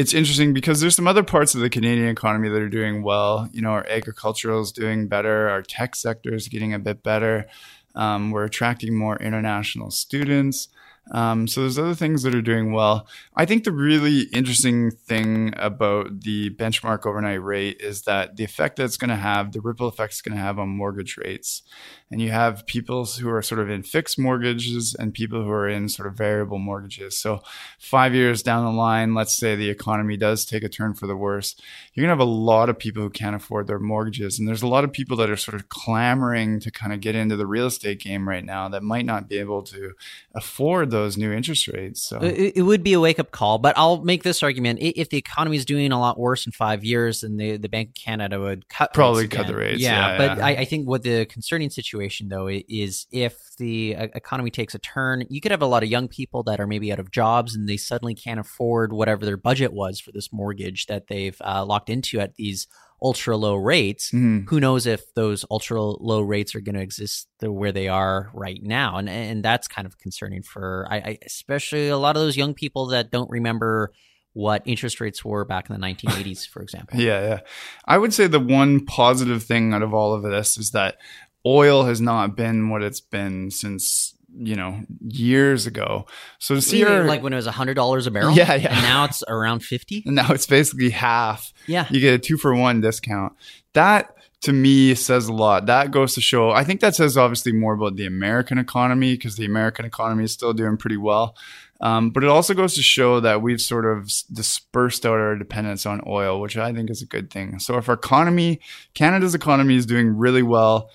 it's 0.00 0.14
interesting 0.14 0.54
because 0.54 0.80
there's 0.80 0.96
some 0.96 1.06
other 1.06 1.22
parts 1.22 1.54
of 1.54 1.60
the 1.60 1.68
Canadian 1.68 2.08
economy 2.08 2.48
that 2.48 2.62
are 2.62 2.70
doing 2.70 3.02
well. 3.02 3.50
You 3.52 3.60
know, 3.60 3.72
our 3.72 3.86
agricultural 3.86 4.62
is 4.62 4.72
doing 4.72 5.08
better, 5.08 5.50
our 5.50 5.60
tech 5.60 5.94
sector 5.94 6.34
is 6.34 6.48
getting 6.48 6.72
a 6.72 6.78
bit 6.78 7.02
better. 7.02 7.46
Um, 7.94 8.30
we're 8.30 8.44
attracting 8.44 8.96
more 8.96 9.18
international 9.18 9.90
students. 9.90 10.68
Um, 11.12 11.46
so 11.46 11.60
there's 11.60 11.78
other 11.78 11.94
things 11.94 12.22
that 12.22 12.34
are 12.34 12.40
doing 12.40 12.72
well. 12.72 13.06
I 13.36 13.44
think 13.44 13.64
the 13.64 13.72
really 13.72 14.22
interesting 14.32 14.90
thing 14.90 15.52
about 15.58 16.22
the 16.22 16.48
benchmark 16.50 17.04
overnight 17.04 17.42
rate 17.42 17.80
is 17.80 18.02
that 18.02 18.36
the 18.36 18.44
effect 18.44 18.76
that 18.76 18.84
it's 18.84 18.96
going 18.96 19.10
to 19.10 19.16
have, 19.16 19.52
the 19.52 19.60
ripple 19.60 19.88
effect 19.88 20.12
it's 20.14 20.22
going 20.22 20.36
to 20.36 20.42
have 20.42 20.58
on 20.58 20.68
mortgage 20.70 21.18
rates. 21.18 21.62
And 22.10 22.20
you 22.20 22.30
have 22.32 22.66
people 22.66 23.04
who 23.04 23.30
are 23.30 23.40
sort 23.40 23.60
of 23.60 23.70
in 23.70 23.84
fixed 23.84 24.18
mortgages 24.18 24.96
and 24.98 25.14
people 25.14 25.44
who 25.44 25.50
are 25.50 25.68
in 25.68 25.88
sort 25.88 26.08
of 26.08 26.14
variable 26.14 26.58
mortgages. 26.58 27.16
So 27.16 27.40
five 27.78 28.14
years 28.14 28.42
down 28.42 28.64
the 28.64 28.72
line, 28.72 29.14
let's 29.14 29.36
say 29.36 29.54
the 29.54 29.70
economy 29.70 30.16
does 30.16 30.44
take 30.44 30.64
a 30.64 30.68
turn 30.68 30.94
for 30.94 31.06
the 31.06 31.14
worse, 31.14 31.54
you're 31.94 32.02
going 32.02 32.08
to 32.08 32.20
have 32.20 32.28
a 32.28 32.30
lot 32.30 32.68
of 32.68 32.80
people 32.80 33.02
who 33.02 33.10
can't 33.10 33.36
afford 33.36 33.68
their 33.68 33.78
mortgages. 33.78 34.40
And 34.40 34.48
there's 34.48 34.62
a 34.62 34.66
lot 34.66 34.82
of 34.82 34.92
people 34.92 35.16
that 35.18 35.30
are 35.30 35.36
sort 35.36 35.54
of 35.54 35.68
clamoring 35.68 36.58
to 36.60 36.72
kind 36.72 36.92
of 36.92 37.00
get 37.00 37.14
into 37.14 37.36
the 37.36 37.46
real 37.46 37.66
estate 37.66 38.00
game 38.00 38.28
right 38.28 38.44
now 38.44 38.68
that 38.68 38.82
might 38.82 39.06
not 39.06 39.28
be 39.28 39.38
able 39.38 39.62
to 39.64 39.92
afford 40.34 40.90
those 40.90 41.16
new 41.16 41.32
interest 41.32 41.68
rates. 41.68 42.02
So 42.02 42.18
it, 42.18 42.54
it 42.56 42.62
would 42.62 42.82
be 42.82 42.94
a 42.94 43.00
wake 43.00 43.20
up 43.20 43.30
call, 43.30 43.58
but 43.58 43.78
I'll 43.78 44.02
make 44.02 44.24
this 44.24 44.42
argument: 44.42 44.80
if 44.80 45.10
the 45.10 45.16
economy 45.16 45.56
is 45.56 45.64
doing 45.64 45.92
a 45.92 46.00
lot 46.00 46.18
worse 46.18 46.44
in 46.44 46.52
five 46.52 46.84
years, 46.84 47.20
then 47.20 47.36
the, 47.36 47.56
the 47.56 47.68
Bank 47.68 47.90
of 47.90 47.94
Canada 47.94 48.40
would 48.40 48.68
cut 48.68 48.92
probably 48.92 49.28
cut 49.28 49.46
the 49.46 49.54
rates. 49.54 49.80
Yeah, 49.80 50.12
yeah 50.12 50.18
but 50.18 50.38
yeah. 50.38 50.46
I, 50.46 50.50
I, 50.50 50.64
think 50.64 50.88
what 50.88 51.02
the 51.02 51.26
concerning 51.26 51.70
situation 51.70 51.99
though 52.28 52.48
is 52.48 53.06
if 53.10 53.56
the 53.58 53.96
uh, 53.96 54.08
economy 54.14 54.50
takes 54.50 54.74
a 54.74 54.78
turn, 54.78 55.24
you 55.28 55.40
could 55.40 55.50
have 55.50 55.62
a 55.62 55.66
lot 55.66 55.82
of 55.82 55.88
young 55.88 56.08
people 56.08 56.42
that 56.44 56.60
are 56.60 56.66
maybe 56.66 56.92
out 56.92 56.98
of 56.98 57.10
jobs 57.10 57.54
and 57.54 57.68
they 57.68 57.76
suddenly 57.76 58.14
can't 58.14 58.40
afford 58.40 58.92
whatever 58.92 59.24
their 59.24 59.36
budget 59.36 59.72
was 59.72 60.00
for 60.00 60.12
this 60.12 60.32
mortgage 60.32 60.86
that 60.86 61.08
they've 61.08 61.40
uh, 61.44 61.64
locked 61.64 61.90
into 61.90 62.20
at 62.20 62.34
these 62.36 62.66
ultra 63.02 63.36
low 63.36 63.54
rates. 63.54 64.10
Mhm. 64.10 64.48
Who 64.48 64.60
knows 64.60 64.86
if 64.86 65.12
those 65.14 65.44
ultra 65.50 65.82
low 65.82 66.20
rates 66.20 66.54
are 66.54 66.60
going 66.60 66.74
to 66.74 66.82
exist 66.82 67.28
the, 67.38 67.50
where 67.50 67.72
they 67.72 67.88
are 67.88 68.30
right 68.34 68.62
now, 68.62 68.96
and 68.96 69.08
and 69.08 69.42
that's 69.42 69.68
kind 69.68 69.86
of 69.86 69.98
concerning 69.98 70.42
for 70.42 70.86
I, 70.90 70.96
I 70.96 71.18
especially 71.24 71.88
a 71.88 71.96
lot 71.96 72.16
of 72.16 72.22
those 72.22 72.36
young 72.36 72.54
people 72.54 72.86
that 72.88 73.10
don't 73.10 73.30
remember 73.30 73.92
what 74.32 74.62
interest 74.64 75.00
rates 75.00 75.24
were 75.24 75.44
back 75.44 75.68
in 75.68 75.78
the 75.78 75.86
1980s, 75.86 76.46
for 76.46 76.62
example. 76.62 77.00
Yeah, 77.00 77.20
yeah. 77.20 77.40
I 77.84 77.98
would 77.98 78.14
say 78.14 78.26
the 78.26 78.38
one 78.38 78.84
positive 78.84 79.42
thing 79.42 79.72
out 79.72 79.82
of 79.82 79.92
all 79.92 80.14
of 80.14 80.22
this 80.22 80.56
is 80.56 80.70
that 80.70 80.98
oil 81.46 81.84
has 81.84 82.00
not 82.00 82.36
been 82.36 82.68
what 82.68 82.82
it's 82.82 83.00
been 83.00 83.50
since 83.50 84.14
you 84.36 84.54
know 84.54 84.80
years 85.08 85.66
ago. 85.66 86.06
So 86.38 86.54
to 86.54 86.62
see 86.62 86.80
her 86.82 87.04
like 87.04 87.22
when 87.22 87.32
it 87.32 87.36
was 87.36 87.46
a 87.46 87.52
hundred 87.52 87.74
dollars 87.74 88.06
a 88.06 88.10
barrel, 88.10 88.32
Yeah, 88.34 88.54
yeah. 88.54 88.72
and 88.72 88.82
now 88.82 89.04
it's 89.04 89.22
around 89.28 89.60
fifty. 89.64 90.02
now 90.06 90.30
it's 90.32 90.46
basically 90.46 90.90
half. 90.90 91.52
Yeah, 91.66 91.86
You 91.90 92.00
get 92.00 92.14
a 92.14 92.18
two 92.18 92.36
for 92.36 92.54
one 92.54 92.80
discount. 92.80 93.32
That 93.72 94.14
to 94.42 94.52
me 94.52 94.94
says 94.94 95.28
a 95.28 95.32
lot. 95.32 95.66
That 95.66 95.90
goes 95.90 96.14
to 96.14 96.20
show. 96.20 96.50
I 96.50 96.64
think 96.64 96.80
that 96.80 96.94
says 96.94 97.16
obviously 97.16 97.52
more 97.52 97.74
about 97.74 97.96
the 97.96 98.06
American 98.06 98.56
economy 98.58 99.14
because 99.14 99.36
the 99.36 99.44
American 99.44 99.84
economy 99.84 100.24
is 100.24 100.32
still 100.32 100.52
doing 100.54 100.76
pretty 100.76 100.96
well. 100.96 101.36
Um, 101.82 102.10
but 102.10 102.22
it 102.22 102.28
also 102.28 102.52
goes 102.54 102.74
to 102.74 102.82
show 102.82 103.20
that 103.20 103.40
we've 103.42 103.60
sort 103.60 103.86
of 103.86 104.10
dispersed 104.32 105.06
out 105.06 105.18
our 105.18 105.34
dependence 105.36 105.86
on 105.86 106.02
oil, 106.06 106.38
which 106.40 106.56
I 106.58 106.72
think 106.74 106.90
is 106.90 107.00
a 107.02 107.06
good 107.06 107.30
thing. 107.30 107.58
So 107.58 107.78
if 107.78 107.88
our 107.88 107.94
economy, 107.94 108.60
Canada's 108.94 109.34
economy 109.34 109.76
is 109.76 109.86
doing 109.86 110.16
really 110.16 110.42
well, 110.42 110.90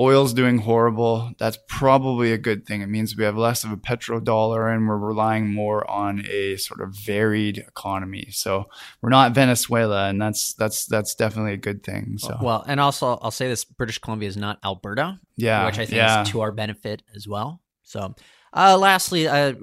oil's 0.00 0.32
doing 0.32 0.58
horrible, 0.58 1.32
that's 1.38 1.58
probably 1.68 2.32
a 2.32 2.38
good 2.38 2.66
thing. 2.66 2.82
It 2.82 2.88
means 2.88 3.16
we 3.16 3.24
have 3.24 3.36
less 3.36 3.64
of 3.64 3.72
a 3.72 3.76
petrodollar 3.76 4.72
and 4.72 4.86
we're 4.86 4.96
relying 4.96 5.52
more 5.52 5.88
on 5.90 6.24
a 6.26 6.56
sort 6.56 6.80
of 6.80 6.94
varied 7.04 7.58
economy. 7.58 8.28
So 8.30 8.66
we're 9.02 9.10
not 9.10 9.32
Venezuela, 9.32 10.08
and 10.08 10.20
that's 10.20 10.54
that's 10.54 10.86
that's 10.86 11.14
definitely 11.14 11.54
a 11.54 11.58
good 11.58 11.82
thing. 11.82 12.14
So 12.18 12.38
Well, 12.40 12.64
and 12.66 12.80
also 12.80 13.18
I'll 13.22 13.30
say 13.30 13.48
this: 13.48 13.64
British 13.64 13.98
Columbia 13.98 14.28
is 14.28 14.36
not 14.36 14.58
Alberta, 14.64 15.18
yeah, 15.36 15.66
which 15.66 15.78
I 15.78 15.86
think 15.86 15.96
yeah. 15.96 16.22
is 16.22 16.30
to 16.30 16.40
our 16.42 16.52
benefit 16.52 17.02
as 17.14 17.26
well. 17.26 17.60
So, 17.82 18.14
uh, 18.52 18.78
lastly, 18.78 19.28
uh, 19.28 19.54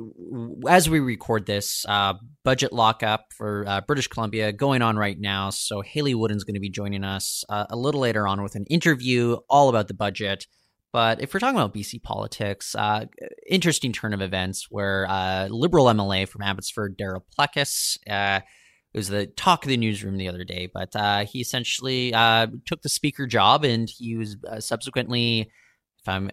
as 0.68 0.90
we 0.90 1.00
record 1.00 1.46
this, 1.46 1.86
uh, 1.88 2.14
budget 2.44 2.72
lockup 2.72 3.34
for 3.34 3.66
uh, 3.68 3.82
British 3.82 4.08
Columbia 4.08 4.52
going 4.52 4.82
on 4.82 4.98
right 4.98 5.20
now. 5.20 5.50
So 5.50 5.82
Hayley 5.82 6.14
Woodin's 6.14 6.44
going 6.44 6.56
to 6.56 6.60
be 6.60 6.70
joining 6.70 7.04
us 7.04 7.44
uh, 7.50 7.66
a 7.70 7.76
little 7.76 8.02
later 8.02 8.28
on 8.28 8.44
with 8.44 8.56
an 8.56 8.66
interview 8.66 9.38
all 9.50 9.70
about 9.70 9.88
the 9.88 9.94
budget. 9.94 10.46
But 10.94 11.22
if 11.22 11.34
we're 11.34 11.40
talking 11.40 11.58
about 11.60 11.74
BC 11.74 12.04
politics, 12.04 12.74
uh, 12.76 13.06
interesting 13.50 13.92
turn 13.92 14.14
of 14.14 14.22
events 14.22 14.68
where 14.70 15.08
Liberal 15.50 15.88
MLA 15.88 16.28
from 16.28 16.42
Abbotsford, 16.42 16.98
Darryl 16.98 17.22
Plecas, 17.38 17.98
uh, 18.10 18.40
it 18.94 18.98
was 18.98 19.10
the 19.10 19.28
talk 19.28 19.66
of 19.66 19.70
the 19.70 19.76
newsroom 19.76 20.16
the 20.16 20.30
other 20.30 20.46
day, 20.46 20.70
but 20.74 21.28
he 21.28 21.42
essentially 21.42 22.12
took 22.66 22.82
the 22.82 22.88
speaker 22.88 23.28
job 23.28 23.66
and 23.66 23.90
he 23.90 24.16
was 24.16 24.38
subsequently, 24.60 25.52
if 26.00 26.08
I'm 26.08 26.30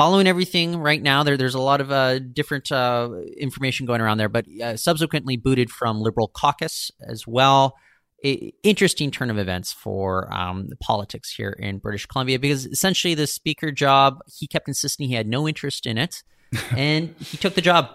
following 0.00 0.26
everything 0.26 0.78
right 0.78 1.02
now, 1.02 1.22
there 1.22 1.36
there's 1.36 1.54
a 1.54 1.60
lot 1.60 1.78
of 1.82 1.92
uh, 1.92 2.18
different 2.20 2.72
uh, 2.72 3.10
information 3.36 3.84
going 3.84 4.00
around 4.00 4.16
there, 4.16 4.30
but 4.30 4.46
uh, 4.62 4.74
subsequently 4.74 5.36
booted 5.36 5.70
from 5.70 6.00
Liberal 6.00 6.28
caucus 6.28 6.90
as 7.06 7.26
well. 7.26 7.76
I- 8.24 8.52
interesting 8.62 9.10
turn 9.10 9.28
of 9.28 9.36
events 9.36 9.74
for 9.74 10.32
um, 10.32 10.68
the 10.68 10.76
politics 10.76 11.34
here 11.34 11.50
in 11.50 11.80
British 11.80 12.06
Columbia 12.06 12.38
because 12.38 12.64
essentially 12.64 13.12
the 13.12 13.26
speaker 13.26 13.70
job, 13.70 14.20
he 14.38 14.46
kept 14.46 14.68
insisting 14.68 15.08
he 15.08 15.14
had 15.16 15.26
no 15.26 15.46
interest 15.46 15.84
in 15.84 15.98
it, 15.98 16.22
and 16.70 17.14
he 17.18 17.36
took 17.36 17.54
the 17.54 17.60
job 17.60 17.90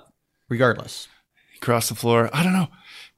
regardless. 0.48 1.08
across 1.58 1.90
the 1.90 1.96
floor. 1.96 2.30
I 2.32 2.44
don't 2.44 2.54
know. 2.54 2.68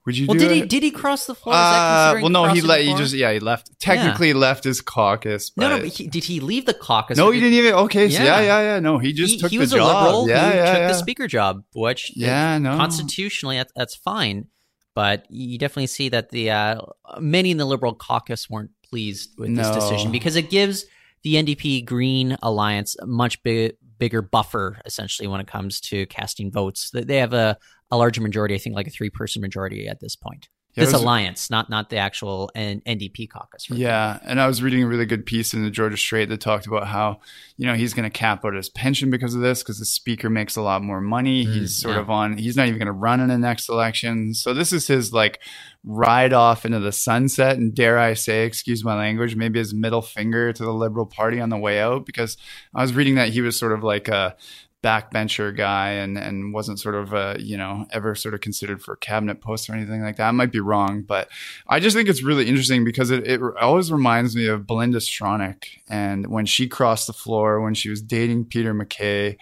Would 0.07 0.17
you 0.17 0.25
Well, 0.25 0.37
do 0.37 0.47
did 0.47 0.55
he 0.55 0.61
did 0.65 0.83
he 0.83 0.91
cross 0.91 1.25
the 1.25 1.35
floor? 1.35 1.53
Uh, 1.53 2.13
well, 2.21 2.29
no, 2.29 2.45
he 2.45 2.61
let 2.61 2.81
he 2.81 2.95
just 2.95 3.13
yeah 3.13 3.33
he 3.33 3.39
left. 3.39 3.77
Technically 3.79 4.31
left 4.31 4.63
his 4.63 4.79
caucus. 4.79 5.49
But 5.49 5.61
no, 5.67 5.75
no. 5.75 5.83
But 5.83 5.89
he, 5.89 6.07
did 6.07 6.23
he 6.23 6.39
leave 6.39 6.65
the 6.65 6.73
caucus? 6.73 7.17
no, 7.17 7.29
he 7.29 7.41
did- 7.41 7.49
didn't 7.49 7.65
even. 7.65 7.73
Okay, 7.73 8.09
so 8.09 8.23
Yeah. 8.23 8.39
yeah, 8.39 8.45
yeah, 8.45 8.61
yeah. 8.61 8.79
No, 8.79 8.99
he 8.99 9.11
just 9.11 9.33
he, 9.33 9.39
took 9.39 9.51
he 9.51 9.57
the 9.57 9.61
was 9.63 9.71
job. 9.71 9.81
a 9.81 10.05
liberal 10.05 10.29
yeah, 10.29 10.47
yeah, 10.53 10.65
took 10.71 10.79
yeah. 10.79 10.87
the 10.87 10.93
speaker 10.93 11.27
job, 11.27 11.61
which 11.73 12.13
Yeah, 12.15 12.57
no. 12.57 12.77
constitutionally 12.77 13.57
that, 13.57 13.67
that's 13.75 13.95
fine. 13.95 14.47
But 14.95 15.25
you 15.29 15.57
definitely 15.59 15.87
see 15.87 16.07
that 16.09 16.29
the 16.29 16.51
uh, 16.51 16.81
many 17.19 17.51
in 17.51 17.57
the 17.57 17.65
liberal 17.65 17.93
caucus 17.93 18.49
weren't 18.49 18.71
pleased 18.89 19.31
with 19.37 19.53
this 19.55 19.69
decision 19.69 20.11
because 20.13 20.37
it 20.37 20.49
gives 20.49 20.85
the 21.23 21.35
NDP 21.35 21.85
Green 21.85 22.37
alliance 22.41 22.95
a 22.97 23.05
much 23.05 23.43
big, 23.43 23.73
bigger 23.99 24.21
buffer 24.21 24.79
essentially 24.85 25.27
when 25.27 25.41
it 25.41 25.47
comes 25.47 25.81
to 25.81 26.05
casting 26.05 26.49
votes. 26.51 26.91
They 26.93 27.17
have 27.17 27.33
a, 27.33 27.57
a 27.91 27.97
larger 27.97 28.21
majority, 28.21 28.55
I 28.55 28.57
think, 28.57 28.75
like 28.75 28.87
a 28.87 28.91
three 28.91 29.09
person 29.09 29.41
majority 29.41 29.87
at 29.87 29.99
this 29.99 30.15
point. 30.15 30.49
Yeah, 30.77 30.83
this 30.83 30.93
was- 30.93 31.01
alliance, 31.01 31.49
not 31.49 31.71
not 31.71 31.89
the 31.89 31.97
actual 31.97 32.51
N- 32.53 32.83
NDP 32.85 33.27
caucus. 33.27 33.65
for 33.65 33.73
Yeah, 33.73 34.19
and 34.23 34.39
I 34.39 34.45
was 34.45 34.61
reading 34.61 34.83
a 34.83 34.87
really 34.87 35.07
good 35.07 35.25
piece 35.25 35.55
in 35.55 35.63
the 35.63 35.71
Georgia 35.71 35.97
Straight 35.97 36.29
that 36.29 36.39
talked 36.39 36.67
about 36.67 36.85
how 36.85 37.19
you 37.55 37.65
know 37.65 37.73
he's 37.73 37.95
going 37.95 38.07
to 38.07 38.15
cap 38.15 38.45
out 38.45 38.53
his 38.53 38.69
pension 38.69 39.09
because 39.09 39.33
of 39.33 39.41
this 39.41 39.63
because 39.63 39.79
the 39.79 39.85
speaker 39.85 40.29
makes 40.29 40.55
a 40.55 40.61
lot 40.61 40.83
more 40.83 41.01
money. 41.01 41.47
Mm, 41.47 41.53
he's 41.53 41.75
sort 41.75 41.95
yeah. 41.95 42.01
of 42.01 42.11
on. 42.11 42.37
He's 42.37 42.55
not 42.55 42.67
even 42.67 42.77
going 42.77 42.85
to 42.85 42.91
run 42.91 43.19
in 43.19 43.27
the 43.27 43.39
next 43.39 43.69
election. 43.69 44.35
So 44.35 44.53
this 44.53 44.71
is 44.71 44.85
his 44.85 45.11
like 45.11 45.39
ride 45.83 46.33
off 46.33 46.63
into 46.63 46.79
the 46.79 46.91
sunset, 46.91 47.57
and 47.57 47.73
dare 47.73 47.97
I 47.97 48.13
say, 48.13 48.45
excuse 48.45 48.83
my 48.83 48.95
language, 48.95 49.35
maybe 49.35 49.57
his 49.57 49.73
middle 49.73 50.03
finger 50.03 50.53
to 50.53 50.63
the 50.63 50.73
Liberal 50.73 51.07
Party 51.07 51.41
on 51.41 51.49
the 51.49 51.57
way 51.57 51.79
out. 51.79 52.05
Because 52.05 52.37
I 52.75 52.83
was 52.83 52.93
reading 52.93 53.15
that 53.15 53.29
he 53.29 53.41
was 53.41 53.57
sort 53.57 53.71
of 53.71 53.83
like 53.83 54.09
a 54.09 54.35
backbencher 54.83 55.55
guy 55.55 55.89
and 55.89 56.17
and 56.17 56.53
wasn't 56.53 56.79
sort 56.79 56.93
of 56.93 57.11
uh 57.11 57.35
you 57.39 57.57
know 57.57 57.87
ever 57.91 58.13
sort 58.13 58.35
of 58.35 58.41
considered 58.41 58.79
for 58.81 58.95
cabinet 58.95 59.41
posts 59.41 59.69
or 59.69 59.73
anything 59.73 60.03
like 60.03 60.17
that. 60.17 60.27
I 60.27 60.31
might 60.31 60.51
be 60.51 60.59
wrong, 60.59 61.01
but 61.01 61.29
I 61.67 61.79
just 61.79 61.95
think 61.95 62.07
it's 62.07 62.23
really 62.23 62.47
interesting 62.47 62.83
because 62.83 63.09
it, 63.09 63.27
it 63.27 63.41
always 63.59 63.91
reminds 63.91 64.35
me 64.35 64.47
of 64.47 64.67
Belinda 64.67 64.99
Stronach 64.99 65.65
and 65.89 66.27
when 66.27 66.45
she 66.45 66.67
crossed 66.67 67.07
the 67.07 67.13
floor 67.13 67.59
when 67.61 67.73
she 67.73 67.89
was 67.89 68.01
dating 68.01 68.45
Peter 68.45 68.73
MacKay 68.73 69.37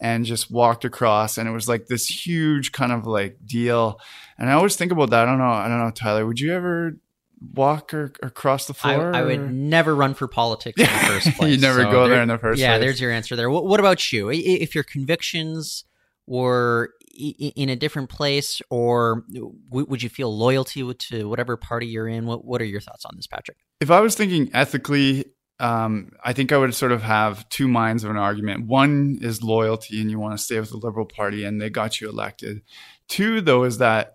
and 0.00 0.26
just 0.26 0.50
walked 0.50 0.84
across 0.84 1.38
and 1.38 1.48
it 1.48 1.52
was 1.52 1.68
like 1.68 1.86
this 1.86 2.06
huge 2.06 2.72
kind 2.72 2.92
of 2.92 3.06
like 3.06 3.38
deal. 3.46 3.98
And 4.36 4.50
I 4.50 4.52
always 4.52 4.76
think 4.76 4.92
about 4.92 5.10
that. 5.10 5.26
I 5.26 5.30
don't 5.30 5.38
know. 5.38 5.44
I 5.44 5.68
don't 5.68 5.78
know, 5.78 5.90
Tyler. 5.90 6.26
Would 6.26 6.40
you 6.40 6.52
ever 6.52 6.96
walk 7.52 7.92
or, 7.92 8.12
or 8.22 8.30
cross 8.30 8.66
the 8.66 8.74
floor? 8.74 9.14
I 9.14 9.22
would 9.22 9.52
never 9.52 9.94
run 9.94 10.14
for 10.14 10.26
politics 10.28 10.80
in 10.80 10.86
the 10.86 10.90
first 11.22 11.36
place. 11.36 11.50
You'd 11.52 11.60
never 11.60 11.82
So 11.82 11.90
go 11.90 12.08
there 12.08 12.22
in 12.22 12.28
the 12.28 12.38
first 12.38 12.60
yeah, 12.60 12.72
place. 12.76 12.80
there's 12.80 13.00
your 13.00 13.10
answer 13.12 13.36
there. 13.36 13.50
What, 13.50 13.66
what 13.66 13.80
about 13.80 14.12
you? 14.12 14.30
I- 14.30 14.34
i- 14.34 14.58
If 14.60 14.74
your 14.74 14.84
convictions 14.84 15.84
were 16.26 16.90
i- 17.20 17.34
i- 17.40 17.52
in 17.56 17.68
a 17.68 17.76
different 17.76 18.08
place, 18.10 18.62
or 18.70 19.24
would 19.70 20.02
you 20.02 20.08
feel 20.08 20.36
loyalty 20.36 20.92
to 20.94 21.28
whatever 21.28 21.56
party 21.56 21.86
you're 21.86 22.08
in? 22.08 22.26
What 22.26 22.44
What 22.44 22.60
are 22.62 22.64
your 22.66 22.80
thoughts 22.80 23.04
on 23.04 23.12
this, 23.16 23.26
Patrick? 23.26 23.58
if 23.80 23.90
I 23.90 24.00
was 24.00 24.14
thinking 24.14 24.50
ethically, 24.54 25.26
um, 25.60 26.10
I 26.24 26.32
think 26.32 26.50
I 26.52 26.56
would 26.58 26.74
sort 26.74 26.90
of 26.92 27.02
have 27.02 27.48
two 27.50 27.68
minds 27.68 28.02
of 28.02 28.10
an 28.10 28.16
argument. 28.16 28.66
One 28.66 29.18
is 29.20 29.42
loyalty, 29.42 30.00
and 30.00 30.10
you 30.10 30.18
want 30.18 30.36
to 30.36 30.42
stay 30.42 30.58
with 30.58 30.70
the 30.70 30.76
Liberal 30.78 31.06
Party, 31.06 31.44
and 31.44 31.60
they 31.60 31.70
got 31.70 32.00
you 32.00 32.08
elected. 32.08 32.62
Two, 33.08 33.40
though, 33.40 33.64
is 33.64 33.78
that 33.78 34.13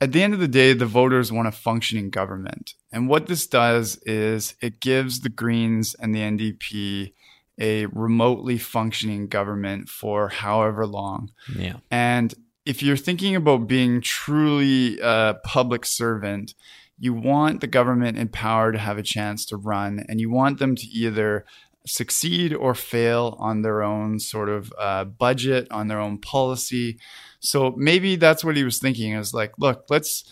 at 0.00 0.12
the 0.12 0.22
end 0.22 0.34
of 0.34 0.40
the 0.40 0.48
day, 0.48 0.72
the 0.72 0.86
voters 0.86 1.32
want 1.32 1.48
a 1.48 1.52
functioning 1.52 2.10
government. 2.10 2.74
And 2.92 3.08
what 3.08 3.26
this 3.26 3.46
does 3.46 3.98
is 4.02 4.54
it 4.60 4.80
gives 4.80 5.20
the 5.20 5.28
Greens 5.28 5.94
and 5.98 6.14
the 6.14 6.20
NDP 6.20 7.12
a 7.58 7.86
remotely 7.86 8.58
functioning 8.58 9.28
government 9.28 9.88
for 9.88 10.28
however 10.28 10.86
long. 10.86 11.30
Yeah, 11.56 11.76
And 11.90 12.34
if 12.66 12.82
you're 12.82 12.96
thinking 12.96 13.36
about 13.36 13.68
being 13.68 14.02
truly 14.02 14.98
a 15.00 15.36
public 15.44 15.86
servant, 15.86 16.54
you 16.98 17.14
want 17.14 17.60
the 17.60 17.66
government 17.66 18.18
in 18.18 18.28
power 18.28 18.72
to 18.72 18.78
have 18.78 18.98
a 18.98 19.02
chance 19.02 19.46
to 19.46 19.56
run, 19.56 20.04
and 20.08 20.20
you 20.20 20.30
want 20.30 20.58
them 20.58 20.74
to 20.76 20.86
either 20.88 21.46
succeed 21.86 22.52
or 22.54 22.74
fail 22.74 23.36
on 23.38 23.62
their 23.62 23.82
own 23.82 24.18
sort 24.18 24.48
of 24.48 24.72
uh, 24.78 25.04
budget, 25.04 25.68
on 25.70 25.88
their 25.88 26.00
own 26.00 26.18
policy. 26.18 26.98
So 27.40 27.74
maybe 27.76 28.16
that's 28.16 28.44
what 28.44 28.56
he 28.56 28.64
was 28.64 28.78
thinking 28.78 29.12
is 29.12 29.32
like, 29.32 29.52
look, 29.58 29.84
let's 29.88 30.24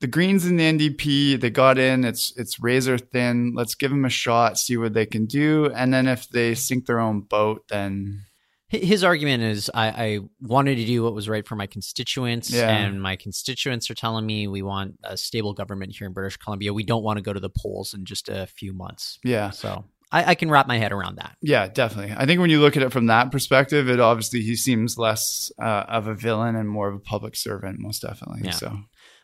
the 0.00 0.06
Greens 0.06 0.44
and 0.44 0.58
the 0.58 0.64
NDP, 0.64 1.40
they 1.40 1.50
got 1.50 1.78
in. 1.78 2.04
It's 2.04 2.32
it's 2.36 2.60
razor 2.60 2.98
thin. 2.98 3.54
Let's 3.54 3.74
give 3.74 3.90
them 3.90 4.04
a 4.04 4.10
shot, 4.10 4.58
see 4.58 4.76
what 4.76 4.94
they 4.94 5.06
can 5.06 5.26
do, 5.26 5.72
and 5.74 5.92
then 5.92 6.06
if 6.06 6.28
they 6.28 6.54
sink 6.54 6.86
their 6.86 7.00
own 7.00 7.22
boat, 7.22 7.64
then 7.68 8.22
his 8.68 9.02
argument 9.02 9.42
is 9.42 9.70
I, 9.72 9.88
I, 9.88 10.18
wanted 10.42 10.76
to 10.76 10.84
do 10.84 11.02
what 11.02 11.14
was 11.14 11.26
right 11.26 11.46
for 11.46 11.56
my 11.56 11.66
constituents 11.66 12.50
Yeah. 12.50 12.68
and 12.68 13.00
my 13.02 13.16
constituents 13.16 13.90
are 13.90 13.94
telling 13.94 14.26
me 14.26 14.46
we 14.46 14.60
want 14.60 14.98
a 15.02 15.16
stable 15.16 15.54
government 15.54 15.96
here 15.96 16.06
in 16.06 16.12
british 16.12 16.36
columbia 16.36 16.74
we 16.74 16.84
don't 16.84 17.02
want 17.02 17.16
to 17.16 17.22
go 17.22 17.32
to 17.32 17.40
the 17.40 17.48
polls 17.48 17.94
in 17.94 18.04
just 18.04 18.28
a 18.28 18.46
few 18.46 18.72
months 18.74 19.18
yeah, 19.24 19.50
so 19.50 19.84
I, 20.10 20.30
I 20.30 20.34
can 20.34 20.50
wrap 20.50 20.66
my 20.66 20.78
head 20.78 20.92
around 20.92 21.16
that 21.16 21.36
yeah, 21.40 21.68
definitely. 21.68 22.14
I 22.16 22.26
think 22.26 22.40
when 22.40 22.50
you 22.50 22.60
look 22.60 22.76
at 22.76 22.82
it 22.82 22.92
from 22.92 23.06
that 23.06 23.30
perspective, 23.30 23.88
it 23.88 24.00
obviously 24.00 24.42
he 24.42 24.56
seems 24.56 24.98
less 24.98 25.50
uh, 25.60 25.84
of 25.88 26.06
a 26.06 26.14
villain 26.14 26.56
and 26.56 26.68
more 26.68 26.88
of 26.88 26.94
a 26.94 27.00
public 27.00 27.36
servant, 27.36 27.78
most 27.78 28.02
definitely. 28.02 28.40
Yeah. 28.44 28.50
So 28.50 28.78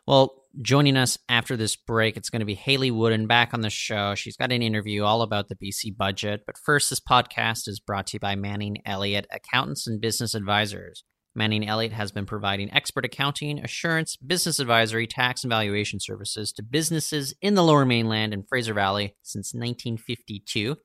well 0.06 0.42
joining 0.62 0.96
us 0.96 1.18
after 1.28 1.56
this 1.56 1.74
break 1.74 2.16
it's 2.16 2.30
going 2.30 2.40
to 2.40 2.46
be 2.46 2.54
hayley 2.54 2.90
woodin 2.90 3.26
back 3.26 3.52
on 3.52 3.60
the 3.60 3.70
show 3.70 4.14
she's 4.14 4.36
got 4.36 4.52
an 4.52 4.62
interview 4.62 5.02
all 5.02 5.22
about 5.22 5.48
the 5.48 5.56
bc 5.56 5.96
budget 5.96 6.42
but 6.46 6.56
first 6.58 6.90
this 6.90 7.00
podcast 7.00 7.66
is 7.66 7.80
brought 7.80 8.06
to 8.06 8.16
you 8.16 8.20
by 8.20 8.36
manning 8.36 8.76
elliott 8.86 9.26
accountants 9.32 9.86
and 9.86 10.00
business 10.00 10.34
advisors 10.34 11.02
Manning 11.36 11.66
Elliott 11.66 11.92
has 11.92 12.12
been 12.12 12.26
providing 12.26 12.72
expert 12.72 13.04
accounting, 13.04 13.58
assurance, 13.58 14.14
business 14.16 14.60
advisory, 14.60 15.08
tax, 15.08 15.42
and 15.42 15.50
valuation 15.50 15.98
services 15.98 16.52
to 16.52 16.62
businesses 16.62 17.34
in 17.42 17.54
the 17.54 17.64
Lower 17.64 17.84
Mainland 17.84 18.32
and 18.32 18.48
Fraser 18.48 18.72
Valley 18.72 19.16
since 19.22 19.52
1952. 19.52 20.76